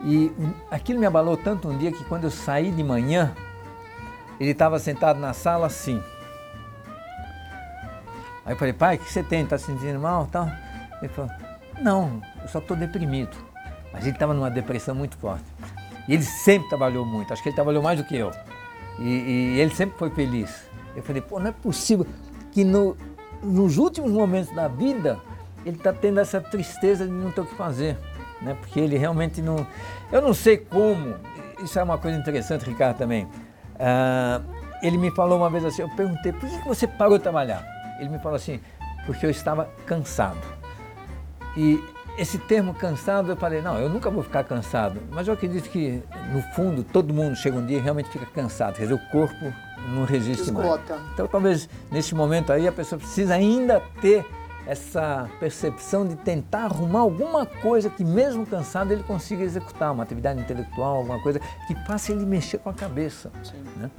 E 0.05 0.33
aquilo 0.71 0.99
me 0.99 1.07
abalou 1.07 1.37
tanto 1.37 1.69
um 1.69 1.79
dia 1.79 1.93
que 1.93 2.05
quando 2.05 2.25
eu 2.25 2.31
saí 2.31 2.71
de 2.71 2.83
manhã, 2.83 3.33
ele 4.39 4.51
estava 4.51 4.79
sentado 4.79 5.19
na 5.19 5.33
sala 5.33 5.67
assim. 5.67 6.03
Aí 8.45 8.55
eu 8.55 8.57
falei, 8.57 8.73
pai, 8.73 8.97
o 8.97 8.99
que 8.99 9.13
você 9.13 9.23
tem? 9.23 9.45
Está 9.45 9.57
se 9.57 9.67
sentindo 9.67 10.01
mal? 10.01 10.27
Tal? 10.27 10.51
Ele 11.01 11.13
falou, 11.13 11.31
não, 11.81 12.21
eu 12.43 12.49
só 12.49 12.59
estou 12.59 12.77
deprimido. 12.77 13.37
Mas 13.93 14.03
ele 14.03 14.15
estava 14.17 14.35
numa 14.35 14.51
depressão 14.51 14.95
muito 14.95 15.17
forte. 15.17 15.45
E 16.09 16.15
ele 16.15 16.23
sempre 16.23 16.69
trabalhou 16.69 17.05
muito, 17.07 17.33
acho 17.33 17.43
que 17.43 17.49
ele 17.49 17.55
trabalhou 17.55 17.83
mais 17.83 17.99
do 17.99 18.05
que 18.05 18.17
eu. 18.17 18.33
E, 18.99 19.09
e 19.09 19.61
ele 19.61 19.75
sempre 19.75 19.97
foi 19.97 20.11
feliz. 20.11 20.65
Eu 20.97 21.03
falei, 21.03 21.23
pô, 21.23 21.39
não 21.39 21.49
é 21.49 21.53
possível 21.53 22.07
que 22.51 22.65
no, 22.65 22.97
nos 23.43 23.79
últimos 23.79 24.11
momentos 24.11 24.55
da 24.55 24.69
vida 24.69 25.21
ele 25.65 25.77
está 25.77 25.93
tendo 25.93 26.21
essa 26.21 26.41
tristeza 26.41 27.05
de 27.05 27.13
não 27.13 27.31
ter 27.31 27.41
o 27.41 27.47
que 27.47 27.55
fazer, 27.55 27.97
né? 28.41 28.57
Porque 28.61 28.81
ele 28.81 28.97
realmente 28.97 29.41
não. 29.41 29.67
Eu 30.11 30.21
não 30.21 30.35
sei 30.35 30.57
como. 30.57 31.15
Isso 31.63 31.79
é 31.79 31.83
uma 31.83 31.99
coisa 31.99 32.19
interessante, 32.19 32.69
Ricardo, 32.69 32.99
também. 32.99 33.25
Uh, 33.25 34.43
ele 34.83 34.99
me 34.99 35.11
falou 35.13 35.39
uma 35.39 35.49
vez 35.49 35.65
assim, 35.65 35.83
eu 35.83 35.89
perguntei, 35.91 36.33
por 36.33 36.49
que 36.49 36.69
você 36.69 36.87
parou 36.87 37.17
de 37.17 37.23
trabalhar? 37.23 37.65
Ele 38.01 38.09
me 38.09 38.19
falou 38.19 38.35
assim, 38.35 38.61
porque 39.07 39.25
eu 39.25 39.31
estava 39.31 39.69
cansado. 39.87 40.41
E 41.57 41.83
esse 42.19 42.37
termo 42.37 42.75
cansado, 42.75 43.31
eu 43.31 43.37
falei, 43.37 43.63
não, 43.63 43.79
eu 43.79 43.89
nunca 43.89 44.11
vou 44.11 44.23
ficar 44.23 44.45
cansado. 44.45 45.01
Mas 45.11 45.29
eu 45.29 45.35
acredito 45.35 45.69
que, 45.71 46.03
no 46.33 46.43
fundo, 46.55 46.83
todo 46.83 47.15
mundo 47.15 47.37
chega 47.37 47.57
um 47.57 47.65
dia 47.65 47.79
e 47.79 47.81
realmente 47.81 48.11
fica 48.11 48.27
cansado. 48.27 48.75
Quer 48.75 48.83
dizer, 48.83 48.95
o 48.95 49.11
corpo 49.11 49.53
não 49.95 50.05
resiste 50.05 50.43
Esgota. 50.43 50.95
mais. 50.95 51.13
Então, 51.13 51.27
talvez, 51.27 51.69
nesse 51.91 52.15
momento 52.15 52.53
aí, 52.53 52.67
a 52.67 52.73
pessoa 52.73 52.99
precisa 52.99 53.35
ainda 53.35 53.81
ter 54.01 54.27
essa 54.67 55.29
percepção 55.41 56.07
de 56.07 56.17
tentar 56.17 56.65
arrumar 56.65 57.01
alguma 57.01 57.45
coisa 57.45 57.91
que, 57.91 58.05
mesmo 58.05 58.47
cansado, 58.47 58.93
ele 58.93 59.03
consiga 59.03 59.43
executar, 59.43 59.93
uma 59.93 60.03
atividade 60.03 60.41
intelectual, 60.41 60.97
alguma 60.97 61.21
coisa 61.21 61.41
que 61.67 61.75
faça 61.87 62.13
ele 62.13 62.25
mexer 62.25 62.59
com 62.59 62.71
a 62.71 62.75
cabeça. 62.75 63.31
Né? 63.77 63.91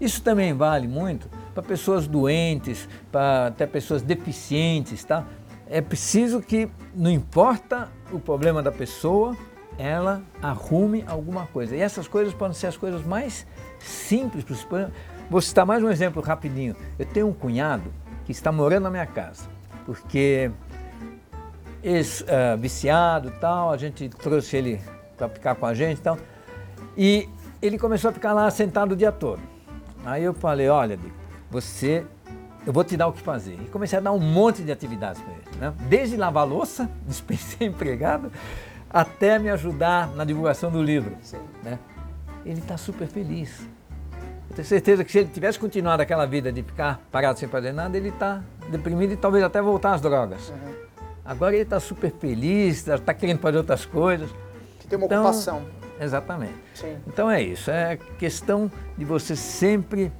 Isso 0.00 0.22
também 0.22 0.52
vale 0.52 0.86
muito 0.86 1.28
para 1.54 1.62
pessoas 1.62 2.06
doentes, 2.06 2.88
para 3.10 3.46
até 3.46 3.66
pessoas 3.66 4.02
deficientes, 4.02 5.04
tá? 5.04 5.24
É 5.66 5.80
preciso 5.80 6.40
que, 6.42 6.68
não 6.94 7.10
importa 7.10 7.88
o 8.12 8.20
problema 8.20 8.62
da 8.62 8.70
pessoa, 8.70 9.34
ela 9.78 10.22
arrume 10.42 11.04
alguma 11.06 11.46
coisa. 11.46 11.74
E 11.74 11.80
essas 11.80 12.06
coisas 12.06 12.34
podem 12.34 12.54
ser 12.54 12.66
as 12.66 12.76
coisas 12.76 13.04
mais 13.04 13.46
simples. 13.78 14.44
Vou 15.30 15.40
citar 15.40 15.64
mais 15.64 15.82
um 15.82 15.88
exemplo 15.88 16.22
rapidinho. 16.22 16.76
Eu 16.98 17.06
tenho 17.06 17.28
um 17.28 17.32
cunhado 17.32 17.90
que 18.24 18.32
está 18.32 18.52
morando 18.52 18.84
na 18.84 18.90
minha 18.90 19.06
casa, 19.06 19.48
porque 19.84 20.50
ex-viciado 21.82 23.28
uh, 23.28 23.32
tal, 23.40 23.70
a 23.70 23.76
gente 23.76 24.08
trouxe 24.08 24.56
ele 24.56 24.80
para 25.16 25.28
ficar 25.28 25.54
com 25.54 25.66
a 25.66 25.74
gente 25.74 25.98
e 25.98 26.02
tal, 26.02 26.18
e 26.96 27.28
ele 27.60 27.78
começou 27.78 28.10
a 28.10 28.12
ficar 28.12 28.32
lá 28.32 28.50
sentado 28.50 28.92
o 28.92 28.96
dia 28.96 29.12
todo. 29.12 29.40
Aí 30.04 30.22
eu 30.22 30.34
falei, 30.34 30.68
olha, 30.68 30.98
você, 31.50 32.04
eu 32.66 32.72
vou 32.72 32.84
te 32.84 32.96
dar 32.96 33.06
o 33.06 33.12
que 33.12 33.20
fazer. 33.20 33.58
E 33.60 33.66
comecei 33.66 33.98
a 33.98 34.02
dar 34.02 34.12
um 34.12 34.18
monte 34.18 34.62
de 34.62 34.72
atividades 34.72 35.20
para 35.22 35.32
ele, 35.32 35.56
né? 35.58 35.74
desde 35.88 36.16
lavar 36.16 36.46
louça, 36.46 36.90
dispensei 37.06 37.66
empregado, 37.68 38.30
até 38.90 39.38
me 39.38 39.50
ajudar 39.50 40.08
na 40.14 40.24
divulgação 40.24 40.70
do 40.70 40.82
livro. 40.82 41.16
Né? 41.62 41.78
Ele 42.44 42.60
está 42.60 42.76
super 42.76 43.08
feliz. 43.08 43.66
Tenho 44.54 44.66
certeza 44.66 45.04
que 45.04 45.10
se 45.10 45.18
ele 45.18 45.28
tivesse 45.28 45.58
continuado 45.58 46.02
aquela 46.02 46.26
vida 46.26 46.52
de 46.52 46.62
ficar 46.62 47.00
parado 47.10 47.38
sem 47.38 47.48
fazer 47.48 47.72
nada, 47.72 47.96
ele 47.96 48.10
está 48.10 48.42
deprimido 48.70 49.12
e 49.12 49.16
talvez 49.16 49.42
até 49.42 49.60
voltar 49.60 49.94
às 49.94 50.00
drogas. 50.00 50.48
Uhum. 50.48 50.74
Agora 51.24 51.54
ele 51.54 51.64
está 51.64 51.80
super 51.80 52.12
feliz, 52.12 52.86
está 52.86 53.12
querendo 53.12 53.40
fazer 53.40 53.58
outras 53.58 53.84
coisas. 53.84 54.30
Que 54.78 54.86
tem 54.86 54.96
uma 54.96 55.06
então, 55.06 55.22
ocupação. 55.22 55.62
Exatamente. 56.00 56.54
Sim. 56.74 56.96
Então 57.06 57.30
é 57.30 57.42
isso, 57.42 57.70
é 57.70 57.98
questão 58.18 58.70
de 58.96 59.04
você 59.04 59.34
sempre 59.34 60.12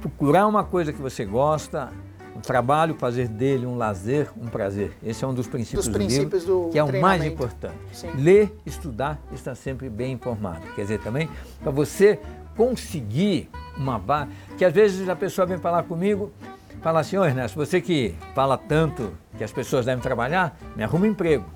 procurar 0.00 0.46
uma 0.46 0.64
coisa 0.64 0.92
que 0.92 1.00
você 1.00 1.24
gosta, 1.24 1.90
um 2.36 2.40
trabalho, 2.40 2.94
fazer 2.94 3.28
dele 3.28 3.64
um 3.66 3.76
lazer, 3.76 4.28
um 4.36 4.46
prazer. 4.46 4.92
Esse 5.02 5.24
é 5.24 5.26
um 5.26 5.34
dos 5.34 5.46
princípios, 5.46 5.86
dos 5.86 5.94
princípios 5.94 6.44
do, 6.44 6.56
livro, 6.56 6.70
que 6.70 6.78
é 6.78 6.84
o 6.84 7.00
mais 7.00 7.24
importante. 7.24 7.76
Sim. 7.92 8.10
Ler, 8.16 8.52
estudar, 8.66 9.20
estar 9.32 9.54
sempre 9.54 9.88
bem 9.88 10.12
informado. 10.12 10.60
Quer 10.74 10.82
dizer, 10.82 11.00
também, 11.00 11.28
para 11.62 11.70
você 11.70 12.18
conseguir 12.56 13.50
uma 13.76 13.98
vaga, 13.98 14.30
que 14.56 14.64
às 14.64 14.72
vezes 14.72 15.08
a 15.08 15.16
pessoa 15.16 15.46
vem 15.46 15.58
falar 15.58 15.82
comigo, 15.84 16.32
fala 16.80 17.00
assim, 17.00 17.16
ô 17.16 17.24
Ernesto, 17.24 17.56
você 17.56 17.80
que 17.80 18.14
fala 18.34 18.56
tanto 18.56 19.12
que 19.36 19.42
as 19.42 19.52
pessoas 19.52 19.86
devem 19.86 20.02
trabalhar, 20.02 20.56
me 20.76 20.84
arruma 20.84 21.06
um 21.06 21.08
emprego. 21.10 21.46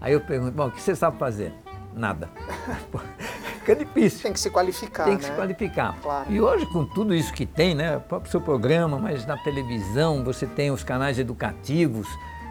Aí 0.00 0.12
eu 0.12 0.20
pergunto, 0.20 0.52
bom, 0.52 0.66
o 0.66 0.70
que 0.70 0.80
você 0.80 0.94
sabe 0.94 1.18
fazer? 1.18 1.52
Nada. 1.94 2.28
fica 3.64 3.74
difícil. 3.74 4.22
Tem 4.22 4.32
que 4.32 4.40
se 4.40 4.50
qualificar. 4.50 5.04
Tem 5.04 5.16
que 5.16 5.24
né? 5.24 5.30
se 5.30 5.34
qualificar. 5.34 5.96
Claro. 6.00 6.30
E 6.30 6.40
hoje, 6.40 6.66
com 6.66 6.84
tudo 6.84 7.14
isso 7.14 7.32
que 7.32 7.46
tem, 7.46 7.74
né? 7.74 7.96
O 7.96 8.00
próprio 8.00 8.30
seu 8.30 8.40
programa, 8.40 8.98
mas 8.98 9.26
na 9.26 9.36
televisão 9.38 10.22
você 10.22 10.46
tem 10.46 10.70
os 10.70 10.84
canais 10.84 11.18
educativos. 11.18 12.06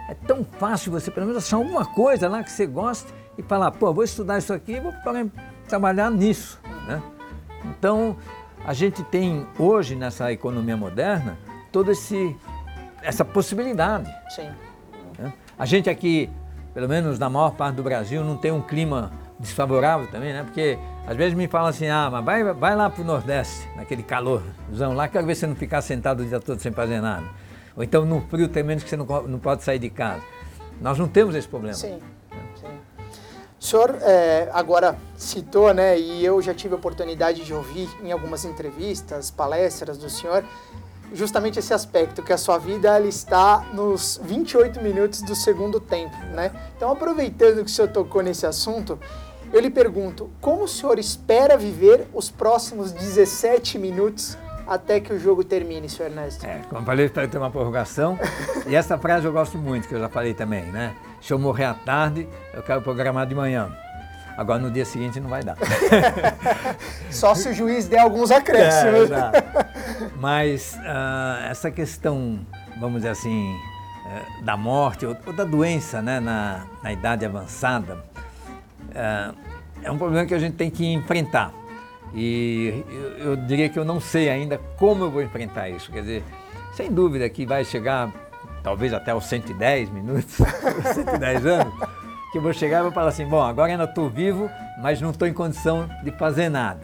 É 0.10 0.14
tão 0.14 0.44
fácil 0.44 0.92
você, 0.92 1.12
pelo 1.12 1.28
menos, 1.28 1.44
achar 1.46 1.58
alguma 1.58 1.86
coisa 1.86 2.28
lá 2.28 2.44
que 2.44 2.52
você 2.52 2.66
gosta 2.66 3.14
e 3.38 3.44
falar, 3.44 3.72
pô, 3.72 3.94
vou 3.94 4.04
estudar 4.04 4.40
isso 4.40 4.52
aqui 4.52 4.74
e 4.74 4.80
vou 4.80 4.92
trabalhar 5.68 6.12
nisso. 6.12 6.60
Né? 6.88 7.02
Então, 7.84 8.16
a 8.66 8.74
gente 8.74 9.04
tem 9.04 9.46
hoje, 9.60 9.94
nessa 9.94 10.32
economia 10.32 10.78
moderna, 10.78 11.38
toda 11.70 11.92
essa 13.02 13.26
possibilidade. 13.26 14.10
Sim. 14.30 14.50
Né? 15.20 15.34
A 15.60 15.66
gente 15.66 15.90
aqui, 15.90 16.30
pelo 16.74 16.88
menos 16.88 17.20
na 17.20 17.30
maior 17.30 17.52
parte 17.56 17.76
do 17.76 17.84
Brasil, 17.84 18.24
não 18.24 18.38
tem 18.38 18.54
um 18.54 18.62
clima 18.62 19.12
desfavorável 19.38 20.08
também, 20.08 20.32
né? 20.32 20.44
Porque 20.44 20.80
às 21.06 21.18
vezes 21.18 21.34
me 21.34 21.46
falam 21.50 21.68
assim, 21.68 21.90
ah, 21.90 22.08
mas 22.10 22.24
vai, 22.24 22.54
vai 22.54 22.74
lá 22.74 22.90
para 22.90 23.02
o 23.02 23.06
Nordeste, 23.06 23.68
naquele 23.76 24.02
calorzão 24.02 24.94
lá, 24.94 25.10
quero 25.10 25.28
ver 25.28 25.36
você 25.36 25.46
não 25.46 25.56
ficar 25.58 25.82
sentado 25.82 26.24
o 26.24 26.26
dia 26.26 26.40
todo 26.40 26.62
sem 26.62 26.72
fazer 26.72 27.02
nada. 27.02 27.26
Ou 27.76 27.84
então 27.84 28.06
no 28.06 28.22
frio 28.30 28.48
tremendo 28.48 28.82
que 28.82 28.90
você 28.90 28.96
não, 28.96 29.06
não 29.28 29.40
pode 29.40 29.62
sair 29.62 29.80
de 29.80 29.90
casa. 29.90 30.24
Nós 30.80 30.98
não 30.98 31.10
temos 31.10 31.36
esse 31.36 31.50
problema. 31.50 31.76
Sim, 31.76 32.00
sim. 32.56 32.80
O 33.60 33.66
senhor 33.66 33.98
é, 34.02 34.50
agora 34.54 34.98
citou, 35.24 35.74
né, 35.74 35.98
e 36.00 36.26
eu 36.26 36.42
já 36.42 36.54
tive 36.54 36.74
a 36.74 36.78
oportunidade 36.78 37.44
de 37.44 37.54
ouvir 37.54 37.90
em 38.04 38.12
algumas 38.12 38.46
entrevistas, 38.46 39.32
palestras 39.32 39.98
do 39.98 40.10
senhor, 40.10 40.44
justamente 41.14 41.60
esse 41.60 41.74
aspecto, 41.74 42.24
que 42.24 42.34
a 42.34 42.38
sua 42.38 42.58
vida 42.58 42.96
ela 42.96 43.08
está 43.08 43.66
nos 43.74 44.20
28 44.24 44.82
minutos 44.82 45.22
do 45.22 45.36
segundo 45.36 45.80
tempo, 45.80 46.16
né? 46.34 46.52
Então, 46.76 46.92
aproveitando 46.92 47.58
que 47.58 47.70
o 47.70 47.74
senhor 47.74 47.90
tocou 47.90 48.22
nesse 48.22 48.46
assunto, 48.46 49.00
eu 49.52 49.60
lhe 49.60 49.70
pergunto, 49.70 50.32
como 50.42 50.64
o 50.64 50.68
senhor 50.68 50.98
espera 50.98 51.56
viver 51.56 52.08
os 52.14 52.32
próximos 52.32 52.92
17 52.92 53.78
minutos 53.78 54.36
até 54.66 55.00
que 55.00 55.14
o 55.14 55.20
jogo 55.20 55.44
termine, 55.44 55.88
senhor 55.88 56.10
Ernesto? 56.10 56.46
É, 56.46 56.62
como 56.70 56.86
falei, 56.86 57.06
espero 57.06 57.28
ter 57.28 57.38
uma 57.38 57.52
prorrogação. 57.52 58.18
e 58.66 58.76
essa 58.76 58.98
frase 58.98 59.26
eu 59.26 59.32
gosto 59.32 59.58
muito, 59.58 59.88
que 59.88 59.94
eu 59.94 60.00
já 60.00 60.10
falei 60.10 60.34
também, 60.34 60.64
né? 60.66 60.96
Se 61.22 61.32
eu 61.32 61.40
morrer 61.40 61.66
à 61.66 61.74
tarde, 61.74 62.28
eu 62.54 62.64
quero 62.64 62.82
programar 62.82 63.28
de 63.28 63.36
manhã. 63.36 63.83
Agora 64.38 64.60
no 64.60 64.72
dia 64.72 64.86
seguinte 64.86 65.20
não 65.20 65.30
vai 65.30 65.44
dar. 65.44 65.58
Só 67.10 67.36
se 67.36 67.50
o 67.50 67.54
juiz 67.54 67.88
der 67.88 68.00
alguns 68.00 68.32
acréscimos. 68.32 69.12
É, 69.12 70.10
Mas 70.20 70.76
uh, 70.76 71.44
essa 71.50 71.70
questão, 71.70 72.40
vamos 72.80 72.98
dizer 72.98 73.10
assim, 73.10 73.54
uh, 73.54 74.44
da 74.44 74.58
morte 74.58 75.06
ou, 75.06 75.16
ou, 75.26 75.34
da 75.34 75.44
doença 75.44 76.02
né, 76.02 76.20
na, 76.20 76.66
na 76.82 76.92
idade 76.92 77.26
avançada, 77.26 78.04
uh, 78.90 79.36
é 79.84 79.92
um 79.92 79.98
problema 79.98 80.26
que 80.26 80.34
a 80.34 80.40
gente 80.40 80.56
tem 80.56 80.70
que 80.70 80.86
enfrentar. 80.92 81.52
E 82.14 82.84
eu, 82.90 83.32
eu 83.32 83.36
diria 83.36 83.70
que 83.70 83.78
eu 83.78 83.86
não 83.86 84.00
sei 84.00 84.30
ainda 84.30 84.60
como 84.78 85.04
eu 85.04 85.12
vou 85.12 85.22
enfrentar 85.22 85.70
isso. 85.70 85.92
Quer 85.92 86.02
dizer, 86.02 86.24
sem 86.74 86.92
dúvida 86.92 87.30
que 87.30 87.46
vai 87.46 87.64
chegar 87.64 88.12
talvez 88.64 88.94
até 88.94 89.14
os 89.14 89.26
110 89.26 89.90
minutos, 89.92 90.38
110 90.94 91.46
anos 91.46 92.03
que 92.34 92.40
eu 92.40 92.42
vou 92.42 92.52
chegar 92.52 92.80
e 92.80 92.82
vou 92.82 92.92
falar 92.92 93.10
assim, 93.10 93.28
bom, 93.28 93.44
agora 93.44 93.72
ainda 93.72 93.84
estou 93.84 94.10
vivo, 94.10 94.50
mas 94.82 95.00
não 95.00 95.12
estou 95.12 95.28
em 95.28 95.34
condição 95.34 95.88
de 96.04 96.10
fazer 96.10 96.50
nada. 96.50 96.82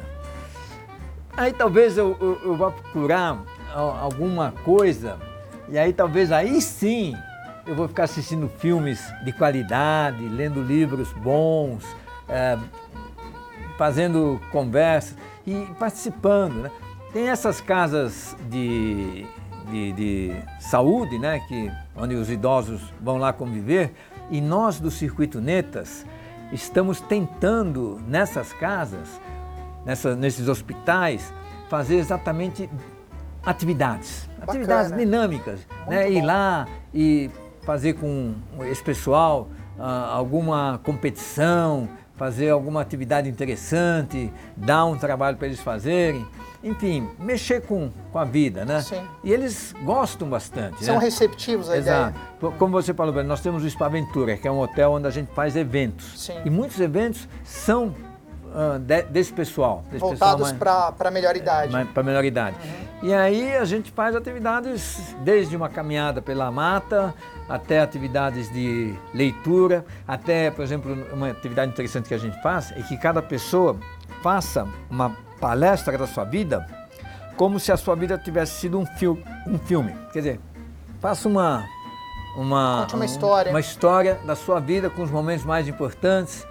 Aí 1.36 1.52
talvez 1.52 1.98
eu, 1.98 2.16
eu, 2.22 2.40
eu 2.44 2.56
vá 2.56 2.70
procurar 2.70 3.44
alguma 3.74 4.54
coisa, 4.64 5.18
e 5.68 5.76
aí 5.76 5.92
talvez 5.92 6.32
aí 6.32 6.62
sim 6.62 7.16
eu 7.66 7.74
vou 7.74 7.88
ficar 7.88 8.04
assistindo 8.04 8.48
filmes 8.48 9.02
de 9.26 9.32
qualidade, 9.32 10.24
lendo 10.28 10.62
livros 10.62 11.12
bons, 11.14 11.84
é, 12.28 12.56
fazendo 13.76 14.40
conversas 14.52 15.18
e 15.48 15.66
participando. 15.80 16.62
Né? 16.62 16.72
Tem 17.12 17.28
essas 17.28 17.60
casas 17.60 18.38
de, 18.52 19.26
de, 19.72 19.94
de, 19.94 20.36
saúde, 20.60 21.18
né, 21.18 21.40
que, 21.48 21.72
onde 21.96 22.14
os 22.14 22.30
idosos 22.30 22.94
vão 23.02 23.18
lá 23.18 23.34
conviver, 23.34 23.92
e 24.30 24.42
nós 24.42 24.80
do 24.80 24.92
Circuito 24.92 25.40
Netas 25.42 26.06
estamos 26.52 27.00
tentando 27.02 28.00
nessas 28.08 28.54
casas, 28.54 29.22
nessa, 29.86 30.16
nesses 30.16 30.48
hospitais, 30.48 31.34
fazer 31.70 31.96
exatamente 31.98 32.70
atividades, 33.44 34.28
Bacana. 34.28 34.52
atividades 34.52 34.98
dinâmicas, 34.98 35.60
né? 35.88 36.12
ir 36.12 36.22
lá 36.22 36.68
e 36.94 37.30
fazer 37.62 37.94
com 37.94 38.36
esse 38.62 38.84
pessoal 38.84 39.48
uh, 39.78 39.84
alguma 39.84 40.80
competição, 40.84 41.88
fazer 42.20 42.50
alguma 42.50 42.82
atividade 42.82 43.28
interessante, 43.28 44.32
dar 44.56 44.86
um 44.86 44.98
trabalho 44.98 45.38
para 45.38 45.48
eles 45.48 45.62
fazerem 45.62 46.28
enfim, 46.64 47.10
mexer 47.18 47.62
com, 47.62 47.90
com 48.12 48.20
a 48.20 48.26
vida, 48.26 48.66
né? 48.66 48.82
Sim. 48.82 49.02
E 49.24 49.32
eles 49.32 49.74
gostam 49.84 50.30
bastante. 50.30 50.84
São 50.84 50.96
né? 50.96 51.02
receptivos 51.02 51.70
à 51.70 51.78
Exato. 51.78 52.20
ideia. 52.38 52.58
Como 52.58 52.72
você 52.72 52.94
falou, 52.94 53.24
nós 53.24 53.42
temos 53.42 53.64
o 53.64 53.70
Spa 53.70 53.86
Aventura, 53.86 54.36
que 54.36 54.48
é 54.48 54.52
um 54.52 54.60
hotel 54.60 54.92
onde 54.92 55.08
a 55.08 55.10
gente 55.10 55.32
faz 55.34 55.56
eventos. 55.56 56.26
Sim. 56.26 56.38
E 56.44 56.50
muitos 56.50 56.80
eventos 56.80 57.28
são 57.44 57.96
uh, 58.50 58.80
de, 58.80 59.04
desse 59.04 59.34
pessoal. 59.34 59.84
Desse 59.92 60.00
Voltados 60.00 60.52
para 60.52 60.94
a 61.00 61.12
melhor 61.12 61.36
idade. 61.36 61.86
Para 61.94 62.04
melhor 62.04 62.26
idade. 62.26 62.56
Uhum. 62.64 63.10
E 63.10 63.14
aí 63.14 63.56
a 63.56 63.66
gente 63.66 63.92
faz 63.92 64.16
atividades 64.16 65.16
desde 65.24 65.56
uma 65.56 65.70
caminhada 65.70 66.22
pela 66.22 66.52
mata, 66.52 67.14
até 67.48 67.80
atividades 67.80 68.52
de 68.52 68.94
leitura, 69.14 69.86
até, 70.08 70.52
por 70.52 70.64
exemplo, 70.64 70.96
uma 71.14 71.30
atividade 71.30 71.72
interessante 71.72 72.08
que 72.08 72.14
a 72.14 72.20
gente 72.20 72.42
faz 72.42 72.72
é 72.72 72.82
que 72.82 72.98
cada 72.98 73.22
pessoa 73.22 73.78
faça 74.22 74.68
uma 74.90 75.16
palestra 75.40 75.98
da 75.98 76.06
sua 76.06 76.26
vida 76.26 76.66
como 77.38 77.58
se 77.58 77.72
a 77.72 77.78
sua 77.78 77.96
vida 77.96 78.18
tivesse 78.18 78.60
sido 78.60 78.78
um, 78.78 78.86
fil 78.86 79.18
um 79.48 79.58
filme. 79.58 79.96
Quer 80.12 80.20
dizer, 80.20 80.40
faça 81.00 81.26
uma, 81.26 81.66
uma, 82.36 82.86
uma 82.94 83.06
história. 83.06 83.50
uma 83.50 83.62
história 83.62 84.20
da 84.26 84.36
sua 84.36 84.60
vida 84.60 84.90
com 84.90 85.04
os 85.04 85.10
momentos 85.10 85.46
mais 85.46 85.66
importantes. 85.66 86.46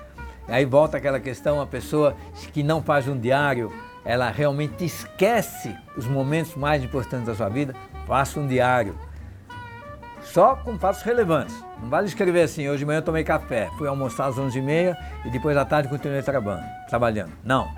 Aí 0.48 0.64
volta 0.64 0.96
aquela 0.96 1.20
questão, 1.20 1.60
a 1.60 1.66
pessoa 1.66 2.16
que 2.52 2.62
não 2.62 2.82
faz 2.82 3.06
um 3.06 3.18
diário, 3.18 3.72
ela 4.04 4.30
realmente 4.30 4.84
esquece 4.84 5.76
os 5.96 6.06
momentos 6.06 6.54
mais 6.54 6.82
importantes 6.82 7.26
da 7.26 7.34
sua 7.34 7.48
vida. 7.48 7.74
Faça 8.06 8.40
um 8.40 8.46
diário. 8.46 8.98
só 10.22 10.56
com 10.56 10.78
fatos 10.78 11.02
relevantes. 11.02 11.54
Não 11.80 11.88
vale 11.88 12.06
escrever 12.06 12.42
assim, 12.42 12.68
hoje 12.68 12.80
de 12.80 12.86
manhã 12.86 12.98
eu 12.98 13.02
tomei 13.02 13.24
café, 13.24 13.70
fui 13.78 13.86
almoçar 13.86 14.26
às 14.26 14.36
11h30 14.36 14.96
e 15.24 15.30
depois 15.30 15.54
da 15.54 15.64
tarde 15.64 15.88
continuei 15.88 16.22
trabalhando. 16.22 17.32
Não. 17.44 17.68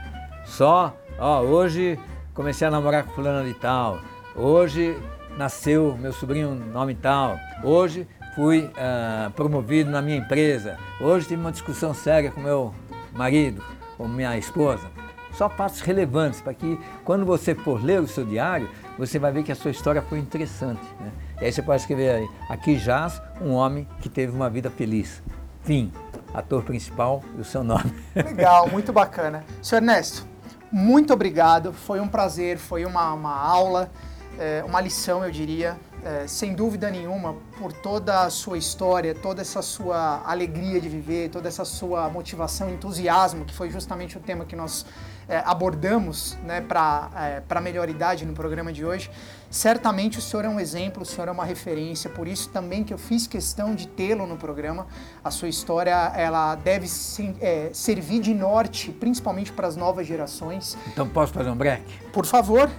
Só, 0.45 0.97
ó, 1.19 1.41
hoje 1.41 1.99
comecei 2.35 2.67
a 2.67 2.71
namorar 2.71 3.05
com 3.05 3.13
fulano 3.13 3.47
de 3.47 3.55
tal, 3.55 4.01
hoje 4.35 4.97
nasceu 5.37 5.97
meu 5.99 6.13
sobrinho 6.13 6.55
nome 6.55 6.95
tal, 6.95 7.39
hoje 7.63 8.07
fui 8.35 8.65
uh, 8.65 9.31
promovido 9.33 9.91
na 9.91 10.01
minha 10.01 10.17
empresa, 10.17 10.79
hoje 11.01 11.29
tive 11.29 11.41
uma 11.41 11.53
discussão 11.53 11.93
séria 11.93 12.31
com 12.31 12.41
meu 12.41 12.75
marido, 13.13 13.63
com 13.97 14.07
minha 14.09 14.37
esposa. 14.39 14.87
Só 15.33 15.49
fatos 15.49 15.81
relevantes 15.81 16.41
para 16.41 16.53
que 16.53 16.79
quando 17.05 17.25
você 17.25 17.55
for 17.55 17.83
ler 17.83 18.01
o 18.01 18.07
seu 18.07 18.25
diário, 18.25 18.69
você 18.99 19.19
vai 19.19 19.33
ver 19.33 19.43
que 19.43 19.53
a 19.53 19.55
sua 19.55 19.71
história 19.71 20.03
foi 20.03 20.19
interessante. 20.19 20.83
Né? 21.01 21.13
E 21.41 21.45
aí 21.47 21.53
você 21.53 21.63
pode 21.63 21.81
escrever 21.81 22.11
aí, 22.11 22.29
aqui 22.49 22.79
jaz 22.79 23.23
um 23.41 23.53
homem 23.53 23.87
que 24.01 24.09
teve 24.09 24.35
uma 24.35 24.51
vida 24.51 24.71
feliz. 24.71 25.23
Fim. 25.63 25.93
Ator 26.33 26.63
principal 26.63 27.25
e 27.37 27.41
o 27.41 27.45
seu 27.45 27.65
nome. 27.65 27.93
Legal, 28.15 28.69
muito 28.69 28.93
bacana. 28.93 29.45
Senhor 29.61 29.83
Ernesto, 29.83 30.25
muito 30.71 31.13
obrigado. 31.13 31.73
Foi 31.73 31.99
um 32.01 32.07
prazer, 32.07 32.57
foi 32.57 32.85
uma, 32.85 33.13
uma 33.13 33.37
aula, 33.37 33.91
é, 34.39 34.63
uma 34.65 34.81
lição, 34.81 35.25
eu 35.25 35.31
diria. 35.31 35.77
É, 36.03 36.27
sem 36.27 36.55
dúvida 36.55 36.91
nenhuma, 36.91 37.37
por 37.59 37.73
toda 37.73 38.23
a 38.23 38.31
sua 38.31 38.57
história, 38.57 39.15
toda 39.15 39.43
essa 39.43 39.61
sua 39.61 40.23
alegria 40.25 40.81
de 40.81 40.89
viver, 40.89 41.29
toda 41.29 41.47
essa 41.47 41.65
sua 41.65 42.09
motivação, 42.09 42.71
entusiasmo, 42.71 43.45
que 43.45 43.55
foi 43.55 43.71
justamente 43.71 44.17
o 44.17 44.21
tema 44.21 44.47
que 44.47 44.57
nós 44.57 44.87
é, 45.29 45.43
abordamos 45.45 46.37
né, 46.45 46.61
para 46.61 47.43
é, 47.49 47.61
melhor 47.61 47.89
idade 47.89 48.25
no 48.25 48.33
programa 48.33 48.73
de 48.73 48.85
hoje. 48.85 49.11
Certamente 49.51 50.19
o 50.19 50.23
senhor 50.23 50.45
é 50.45 50.49
um 50.49 50.59
exemplo, 50.59 51.03
o 51.03 51.07
senhor 51.07 51.29
é 51.29 51.31
uma 51.31 51.45
referência, 51.45 52.09
por 52.09 52.27
isso 52.27 52.49
também 52.49 52.83
que 52.83 52.95
eu 52.95 52.99
fiz 52.99 53.27
questão 53.27 53.75
de 53.75 53.87
tê-lo 53.87 54.27
no 54.27 54.37
programa. 54.37 54.87
A 55.23 55.31
sua 55.31 55.49
história 55.49 55.95
ela 56.17 56.55
deve 56.55 56.89
se, 56.89 57.35
é, 57.41 57.71
servir 57.73 58.21
de 58.21 58.35
norte, 58.35 58.91
principalmente 58.91 59.53
para 59.53 59.69
as 59.69 59.77
novas 59.77 60.07
gerações. 60.07 60.77
Então 60.89 61.09
posso 61.09 61.33
fazer 61.33 61.51
um 61.51 61.57
break? 61.57 61.85
Por 62.13 62.27
favor. 62.27 62.71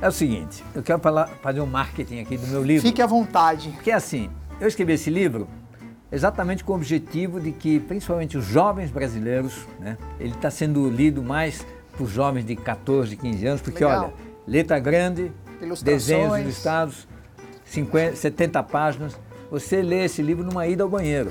É 0.00 0.08
o 0.08 0.12
seguinte, 0.12 0.62
eu 0.74 0.82
quero 0.82 0.98
falar, 0.98 1.28
fazer 1.42 1.60
um 1.60 1.66
marketing 1.66 2.20
aqui 2.20 2.36
do 2.36 2.46
meu 2.48 2.62
livro. 2.62 2.86
Fique 2.86 3.00
à 3.00 3.06
vontade. 3.06 3.70
Porque 3.70 3.90
é 3.90 3.94
assim, 3.94 4.30
eu 4.60 4.68
escrevi 4.68 4.92
esse 4.92 5.10
livro 5.10 5.48
exatamente 6.10 6.62
com 6.62 6.72
o 6.72 6.76
objetivo 6.76 7.40
de 7.40 7.52
que, 7.52 7.80
principalmente 7.80 8.36
os 8.36 8.44
jovens 8.44 8.90
brasileiros, 8.90 9.66
né, 9.80 9.96
ele 10.20 10.34
está 10.34 10.50
sendo 10.50 10.88
lido 10.88 11.22
mais 11.22 11.66
por 11.96 12.08
jovens 12.08 12.44
de 12.44 12.54
14, 12.54 13.16
15 13.16 13.46
anos, 13.46 13.60
porque 13.60 13.84
Legal. 13.84 14.04
olha, 14.04 14.12
letra 14.46 14.78
grande, 14.78 15.32
desenhos 15.82 16.38
ilustrados, 16.38 17.08
50, 17.64 18.16
70 18.16 18.62
páginas, 18.62 19.18
você 19.50 19.82
lê 19.82 20.04
esse 20.04 20.22
livro 20.22 20.44
numa 20.44 20.66
ida 20.66 20.82
ao 20.82 20.88
banheiro. 20.88 21.30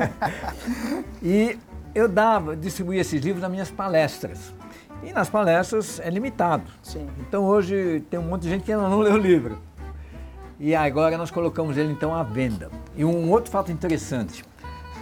e 1.22 1.58
eu 1.94 2.08
dava, 2.08 2.56
distribuía 2.56 3.00
esses 3.00 3.22
livros 3.22 3.42
nas 3.42 3.50
minhas 3.50 3.70
palestras. 3.70 4.54
E 5.02 5.12
nas 5.12 5.28
palestras 5.28 6.00
é 6.00 6.08
limitado. 6.08 6.70
Sim. 6.82 7.08
Então 7.18 7.44
hoje 7.44 8.04
tem 8.08 8.20
um 8.20 8.24
monte 8.24 8.42
de 8.42 8.50
gente 8.50 8.64
que 8.64 8.72
ainda 8.72 8.88
não 8.88 9.00
leu 9.00 9.14
o 9.14 9.18
livro. 9.18 9.58
E 10.60 10.74
agora 10.74 11.18
nós 11.18 11.30
colocamos 11.30 11.76
ele 11.76 11.92
então 11.92 12.14
à 12.14 12.22
venda. 12.22 12.70
E 12.96 13.04
um 13.04 13.30
outro 13.30 13.50
fato 13.50 13.72
interessante: 13.72 14.44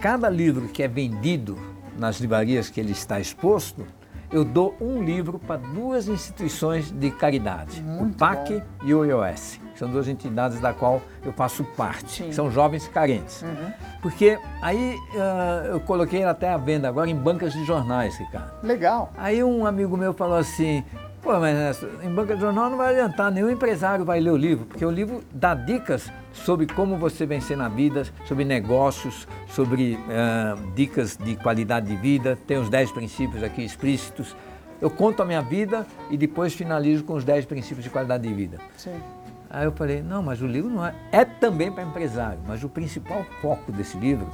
cada 0.01 0.27
livro 0.27 0.67
que 0.67 0.81
é 0.81 0.87
vendido 0.87 1.57
nas 1.97 2.19
livrarias 2.19 2.69
que 2.69 2.79
ele 2.79 2.91
está 2.91 3.19
exposto, 3.19 3.85
eu 4.31 4.45
dou 4.45 4.75
um 4.79 5.03
livro 5.03 5.37
para 5.39 5.57
duas 5.57 6.07
instituições 6.07 6.91
de 6.91 7.11
caridade, 7.11 7.81
Muito 7.81 8.13
o 8.15 8.17
PAC 8.17 8.53
bom. 8.53 8.61
e 8.83 8.93
o 8.93 9.05
IOS. 9.05 9.59
São 9.75 9.89
duas 9.89 10.07
entidades 10.07 10.59
da 10.59 10.73
qual 10.73 11.01
eu 11.25 11.33
faço 11.33 11.63
parte, 11.75 12.23
Sim. 12.23 12.31
são 12.31 12.51
jovens 12.51 12.87
carentes. 12.87 13.41
Uhum. 13.41 13.71
Porque 14.01 14.37
aí 14.61 14.95
uh, 15.13 15.67
eu 15.67 15.79
coloquei 15.79 16.23
até 16.23 16.49
a 16.49 16.57
venda 16.57 16.87
agora 16.87 17.09
em 17.09 17.15
bancas 17.15 17.53
de 17.53 17.65
jornais, 17.65 18.15
Ricardo. 18.17 18.51
Legal. 18.63 19.11
Aí 19.17 19.43
um 19.43 19.65
amigo 19.65 19.97
meu 19.97 20.13
falou 20.13 20.37
assim, 20.37 20.83
Pô, 21.21 21.39
mas 21.39 21.83
em 22.03 22.09
banca 22.09 22.33
de 22.33 22.41
jornal 22.41 22.67
não 22.69 22.77
vai 22.77 22.97
adiantar, 22.97 23.31
nenhum 23.31 23.49
empresário 23.49 24.03
vai 24.03 24.19
ler 24.19 24.31
o 24.31 24.37
livro, 24.37 24.65
porque 24.65 24.83
o 24.83 24.89
livro 24.89 25.23
dá 25.31 25.53
dicas 25.53 26.11
sobre 26.33 26.65
como 26.65 26.97
você 26.97 27.27
vencer 27.27 27.55
na 27.55 27.69
vida, 27.69 28.07
sobre 28.25 28.43
negócios, 28.43 29.27
sobre 29.47 29.93
uh, 29.93 30.73
dicas 30.73 31.15
de 31.15 31.35
qualidade 31.35 31.87
de 31.87 31.95
vida, 31.95 32.39
tem 32.47 32.57
os 32.57 32.69
10 32.69 32.91
princípios 32.91 33.43
aqui 33.43 33.63
explícitos. 33.63 34.35
Eu 34.81 34.89
conto 34.89 35.21
a 35.21 35.25
minha 35.25 35.43
vida 35.43 35.85
e 36.09 36.17
depois 36.17 36.55
finalizo 36.55 37.03
com 37.03 37.13
os 37.13 37.23
10 37.23 37.45
princípios 37.45 37.83
de 37.83 37.91
qualidade 37.91 38.27
de 38.27 38.33
vida. 38.33 38.57
Sim. 38.75 38.99
Aí 39.47 39.65
eu 39.65 39.71
falei, 39.73 40.01
não, 40.01 40.23
mas 40.23 40.41
o 40.41 40.47
livro 40.47 40.71
não 40.71 40.83
é. 40.83 40.95
É 41.11 41.23
também 41.23 41.71
para 41.71 41.83
empresário, 41.83 42.39
mas 42.47 42.63
o 42.63 42.69
principal 42.69 43.23
foco 43.41 43.71
desse 43.71 43.95
livro 43.95 44.27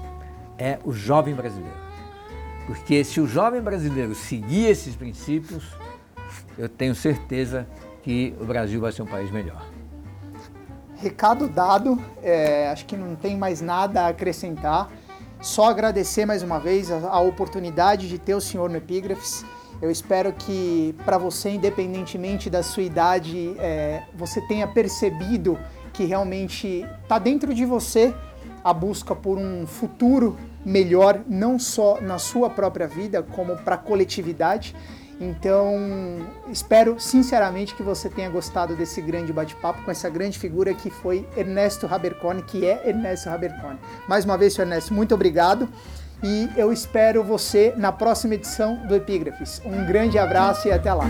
é 0.57 0.79
o 0.85 0.93
jovem 0.93 1.35
brasileiro. 1.35 1.75
Porque 2.65 3.03
se 3.03 3.19
o 3.19 3.27
jovem 3.27 3.61
brasileiro 3.61 4.15
seguir 4.15 4.67
esses 4.67 4.95
princípios, 4.95 5.63
eu 6.57 6.67
tenho 6.67 6.95
certeza 6.95 7.67
que 8.01 8.33
o 8.39 8.45
Brasil 8.45 8.79
vai 8.81 8.91
ser 8.91 9.01
um 9.01 9.05
país 9.05 9.31
melhor. 9.31 9.65
Recado 10.95 11.47
dado, 11.47 12.01
é, 12.23 12.69
acho 12.69 12.85
que 12.85 12.97
não 12.97 13.15
tem 13.15 13.37
mais 13.37 13.61
nada 13.61 14.03
a 14.03 14.07
acrescentar. 14.07 14.89
Só 15.39 15.69
agradecer 15.69 16.25
mais 16.25 16.41
uma 16.41 16.59
vez 16.59 16.91
a, 16.91 17.09
a 17.09 17.19
oportunidade 17.19 18.09
de 18.09 18.17
ter 18.17 18.33
o 18.33 18.41
senhor 18.41 18.69
no 18.69 18.77
Epígrafes. 18.77 19.45
Eu 19.79 19.91
espero 19.91 20.33
que 20.33 20.95
para 21.05 21.19
você, 21.19 21.51
independentemente 21.51 22.49
da 22.49 22.63
sua 22.63 22.81
idade, 22.81 23.55
é, 23.59 24.01
você 24.15 24.41
tenha 24.47 24.67
percebido 24.67 25.57
que 25.93 26.03
realmente 26.05 26.83
está 27.03 27.19
dentro 27.19 27.53
de 27.53 27.63
você 27.63 28.13
a 28.63 28.73
busca 28.73 29.15
por 29.15 29.37
um 29.37 29.67
futuro 29.67 30.35
melhor, 30.65 31.21
não 31.27 31.59
só 31.59 32.01
na 32.01 32.17
sua 32.17 32.49
própria 32.49 32.87
vida, 32.87 33.21
como 33.21 33.55
para 33.57 33.75
a 33.75 33.77
coletividade. 33.77 34.75
Então, 35.19 35.75
espero 36.49 36.99
sinceramente 36.99 37.73
que 37.73 37.81
você 37.81 38.07
tenha 38.07 38.29
gostado 38.29 38.75
desse 38.75 39.01
grande 39.01 39.33
bate-papo 39.33 39.81
com 39.83 39.89
essa 39.89 40.09
grande 40.09 40.37
figura 40.37 40.73
que 40.73 40.89
foi 40.89 41.27
Ernesto 41.35 41.87
Rabercone, 41.87 42.43
que 42.43 42.65
é 42.65 42.87
Ernesto 42.87 43.29
Rabercone. 43.29 43.79
Mais 44.07 44.25
uma 44.25 44.37
vez, 44.37 44.57
Ernesto, 44.57 44.93
muito 44.93 45.15
obrigado 45.15 45.67
e 46.23 46.49
eu 46.55 46.71
espero 46.71 47.23
você 47.23 47.73
na 47.77 47.91
próxima 47.91 48.35
edição 48.35 48.75
do 48.87 48.95
Epígrafes. 48.95 49.61
Um 49.65 49.85
grande 49.85 50.17
abraço 50.19 50.67
e 50.67 50.71
até 50.71 50.93
lá. 50.93 51.05